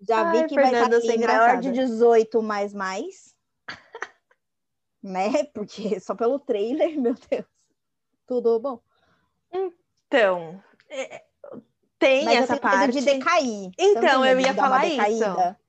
Já 0.01 0.31
vi 0.31 0.39
Ai, 0.39 0.49
que 0.49 0.55
vai 0.55 0.67
estar 0.67 0.79
Fernanda, 0.81 1.01
sem 1.01 1.19
maior 1.19 1.61
de 1.61 1.71
graçada. 1.71 1.87
18 1.87 2.43
mais 2.43 2.73
mais. 2.73 3.35
né? 5.03 5.45
Porque 5.53 5.99
só 5.99 6.15
pelo 6.15 6.39
trailer, 6.39 6.95
meu 7.01 7.15
Deus. 7.15 7.45
tudo 8.27 8.61
bom? 8.61 8.81
Então, 10.07 10.63
é, 10.89 11.25
tem 11.99 12.25
Mas 12.25 12.45
essa 12.45 12.57
parte. 12.57 13.01
de 13.01 13.05
decair. 13.05 13.73
Então, 13.79 14.25
eu 14.25 14.39
ia 14.39 14.55
falar 14.55 14.87
isso. 14.87 15.25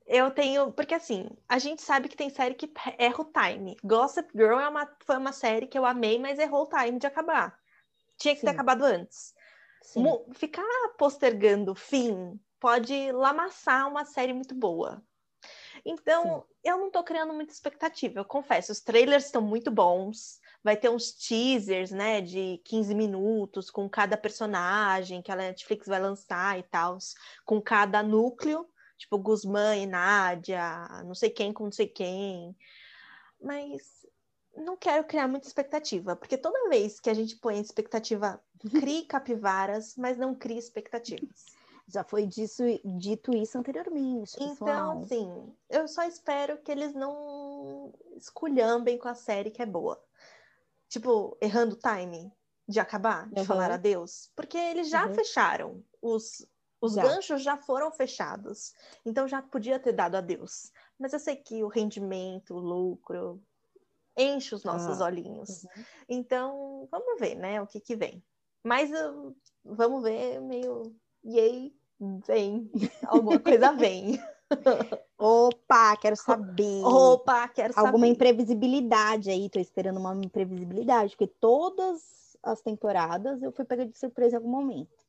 Eu 0.06 0.32
tenho, 0.32 0.72
porque 0.72 0.94
assim, 0.94 1.30
a 1.48 1.58
gente 1.60 1.82
sabe 1.82 2.10
que 2.10 2.18
tem 2.18 2.30
série 2.30 2.56
que 2.56 2.72
erra 2.98 3.22
o 3.22 3.32
time. 3.32 3.78
Gossip 3.84 4.30
Girl 4.36 4.60
é 4.60 4.68
uma, 4.68 4.98
foi 5.06 5.18
uma 5.18 5.32
série 5.32 5.68
que 5.68 5.78
eu 5.78 5.86
amei, 5.86 6.20
mas 6.20 6.40
errou 6.40 6.64
o 6.64 6.70
time 6.70 7.00
de 7.00 7.08
acabar. 7.08 7.58
Tinha 8.18 8.36
que 8.36 8.42
ter 8.42 8.48
Sim. 8.48 8.54
acabado 8.54 8.84
antes. 8.84 9.34
Sim. 9.82 10.02
Mo- 10.04 10.26
Ficar 10.34 10.64
postergando 10.98 11.72
o 11.72 11.76
fim 11.76 12.40
pode 12.60 13.12
lamaçar 13.12 13.88
uma 13.90 14.06
série 14.06 14.34
muito 14.34 14.54
boa. 14.56 15.04
Então, 15.86 16.46
eu 16.64 16.78
não 16.78 16.92
tô 16.92 17.04
criando 17.04 17.34
muita 17.34 17.52
expectativa, 17.54 18.20
eu 18.20 18.26
confesso. 18.26 18.72
Os 18.72 18.80
trailers 18.82 19.26
estão 19.26 19.42
muito 19.42 19.72
bons. 19.72 20.40
Vai 20.64 20.78
ter 20.78 20.90
uns 20.90 21.12
teasers, 21.12 21.92
né, 21.92 22.22
de 22.22 22.62
15 22.64 22.96
minutos 22.96 23.70
com 23.70 23.90
cada 23.90 24.16
personagem 24.16 25.22
que 25.22 25.32
a 25.32 25.36
Netflix 25.36 25.88
vai 25.88 26.00
lançar 26.00 26.58
e 26.58 26.64
tal, 26.64 26.98
com 27.44 27.62
cada 27.62 28.02
núcleo, 28.02 28.66
tipo 29.04 29.18
Guzmán 29.20 29.78
e 29.78 29.86
Nádia, 29.86 30.88
não 31.06 31.14
sei 31.16 31.30
quem 31.30 31.54
com 31.54 31.66
não 31.66 31.72
sei 31.72 31.88
quem. 31.88 32.56
Mas 33.42 34.06
não 34.56 34.78
quero 34.78 35.06
criar 35.06 35.28
muita 35.28 35.48
expectativa, 35.48 36.16
porque 36.16 36.38
toda 36.38 36.70
vez 36.70 37.00
que 37.00 37.10
a 37.10 37.14
gente 37.14 37.38
põe 37.38 37.60
expectativa, 37.60 38.44
crie 38.74 39.06
capivaras, 39.08 39.96
mas 39.98 40.18
não 40.18 40.36
cria 40.36 40.60
expectativas. 40.60 41.60
Já 41.88 42.04
foi 42.04 42.26
disso, 42.28 42.64
dito 42.98 43.34
isso 43.36 43.58
anteriormente, 43.58 44.40
Então, 44.40 44.92
pessoal. 44.94 45.04
assim, 45.04 45.56
eu 45.70 45.88
só 45.88 46.04
espero 46.04 46.62
que 46.62 46.72
eles 46.72 46.94
não 46.94 47.94
esculhambem 48.16 48.98
com 48.98 49.08
a 49.08 49.14
série 49.16 49.52
que 49.52 49.62
é 49.62 49.66
boa. 49.66 50.04
Tipo, 50.90 51.38
errando 51.42 51.76
o 51.76 51.80
timing 51.80 52.32
de 52.68 52.80
acabar, 52.80 53.32
de 53.34 53.42
Uhum. 53.42 53.46
falar 53.46 53.72
adeus. 53.72 54.32
Porque 54.36 54.58
eles 54.58 54.90
já 54.90 55.10
Uhum. 55.10 55.14
fecharam. 55.14 55.84
Os, 56.02 56.46
os 56.84 56.96
Já. 56.96 57.02
ganchos 57.04 57.42
já 57.42 57.56
foram 57.56 57.90
fechados. 57.92 58.74
Então 59.06 59.26
já 59.26 59.42
podia 59.42 59.80
ter 59.80 59.94
dado 59.94 60.16
adeus. 60.16 60.70
Mas 61.00 61.14
eu 61.14 61.20
sei 61.20 61.38
que 61.38 61.64
o 61.64 61.70
rendimento, 61.70 62.54
o 62.56 62.60
lucro, 62.60 63.42
enche 64.18 64.54
os 64.54 64.66
nossos 64.66 65.00
Ah. 65.00 65.06
olhinhos. 65.06 65.64
Uhum. 65.64 65.84
Então, 66.10 66.88
vamos 66.92 67.20
ver, 67.22 67.36
né, 67.36 67.62
o 67.62 67.66
que 67.68 67.80
que 67.80 67.96
vem. 67.96 68.22
Mas 68.62 68.92
eu- 68.92 69.34
vamos 69.64 70.04
ver 70.04 70.42
meio... 70.42 70.94
Yay, 71.26 71.74
vem. 72.28 72.70
Alguma 73.08 73.40
coisa 73.40 73.72
vem. 73.72 74.22
Opa, 75.18 75.96
quero 75.96 76.18
saber. 76.18 76.84
Opa, 76.84 77.48
quero 77.48 77.74
saber. 77.74 77.88
Alguma 77.88 78.08
imprevisibilidade 78.08 79.30
aí, 79.30 79.50
tô 79.50 79.58
esperando 79.58 80.00
uma 80.02 80.14
imprevisibilidade, 80.16 81.12
porque 81.16 81.28
todas 81.28 82.38
as 82.44 82.62
temporadas 82.62 83.42
eu 83.42 83.54
fui 83.54 83.64
pega 83.64 83.86
de 83.86 83.98
surpresa 83.98 84.34
em 84.36 84.38
algum 84.38 84.50
momento. 84.52 85.03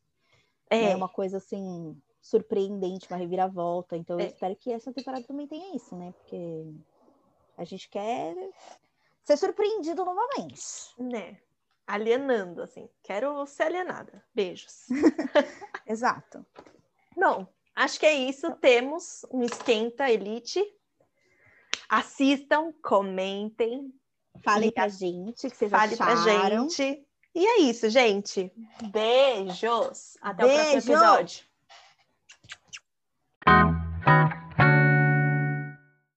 É, 0.71 0.91
É 0.93 0.97
uma 0.97 1.09
coisa 1.09 1.37
assim, 1.39 2.01
surpreendente, 2.21 3.07
uma 3.11 3.17
reviravolta. 3.19 3.97
Então 3.97 4.19
eu 4.19 4.25
É. 4.25 4.29
espero 4.29 4.57
que 4.57 4.73
essa 4.73 4.93
temporada 4.93 5.25
também 5.27 5.47
tenha 5.47 5.75
isso, 5.77 5.95
né? 5.97 6.13
Porque 6.19 6.73
a 7.57 7.65
gente 7.65 7.89
quer 7.89 8.35
ser 9.23 9.37
surpreendido 9.37 10.05
novamente. 10.05 10.63
né? 10.99 11.39
Alienando, 11.87 12.63
assim. 12.63 12.89
Quero 13.03 13.45
ser 13.47 13.65
alienada. 13.65 14.25
Beijos. 14.35 14.87
Exato. 15.87 16.45
Bom, 17.15 17.47
acho 17.77 18.01
que 18.01 18.07
é 18.07 18.15
isso. 18.15 18.51
Temos 18.57 19.25
um 19.31 19.43
Esquenta 19.43 20.11
Elite. 20.11 20.65
Assistam, 21.89 22.73
comentem, 22.83 23.93
Falem 24.43 24.69
E 24.69 24.73
pra 24.73 24.89
gente 24.89 25.47
o 25.47 25.51
que 25.51 25.57
vocês 25.57 25.71
fale 25.71 25.97
pra 25.97 26.13
acharam. 26.13 26.69
gente. 26.69 27.07
E 27.35 27.45
é 27.47 27.61
isso, 27.63 27.91
gente. 27.91 28.53
Beijos. 28.91 30.17
Até 30.21 30.45
o 30.45 30.49
próximo 30.49 30.71
Beijo. 30.73 30.93
episódio. 30.93 31.45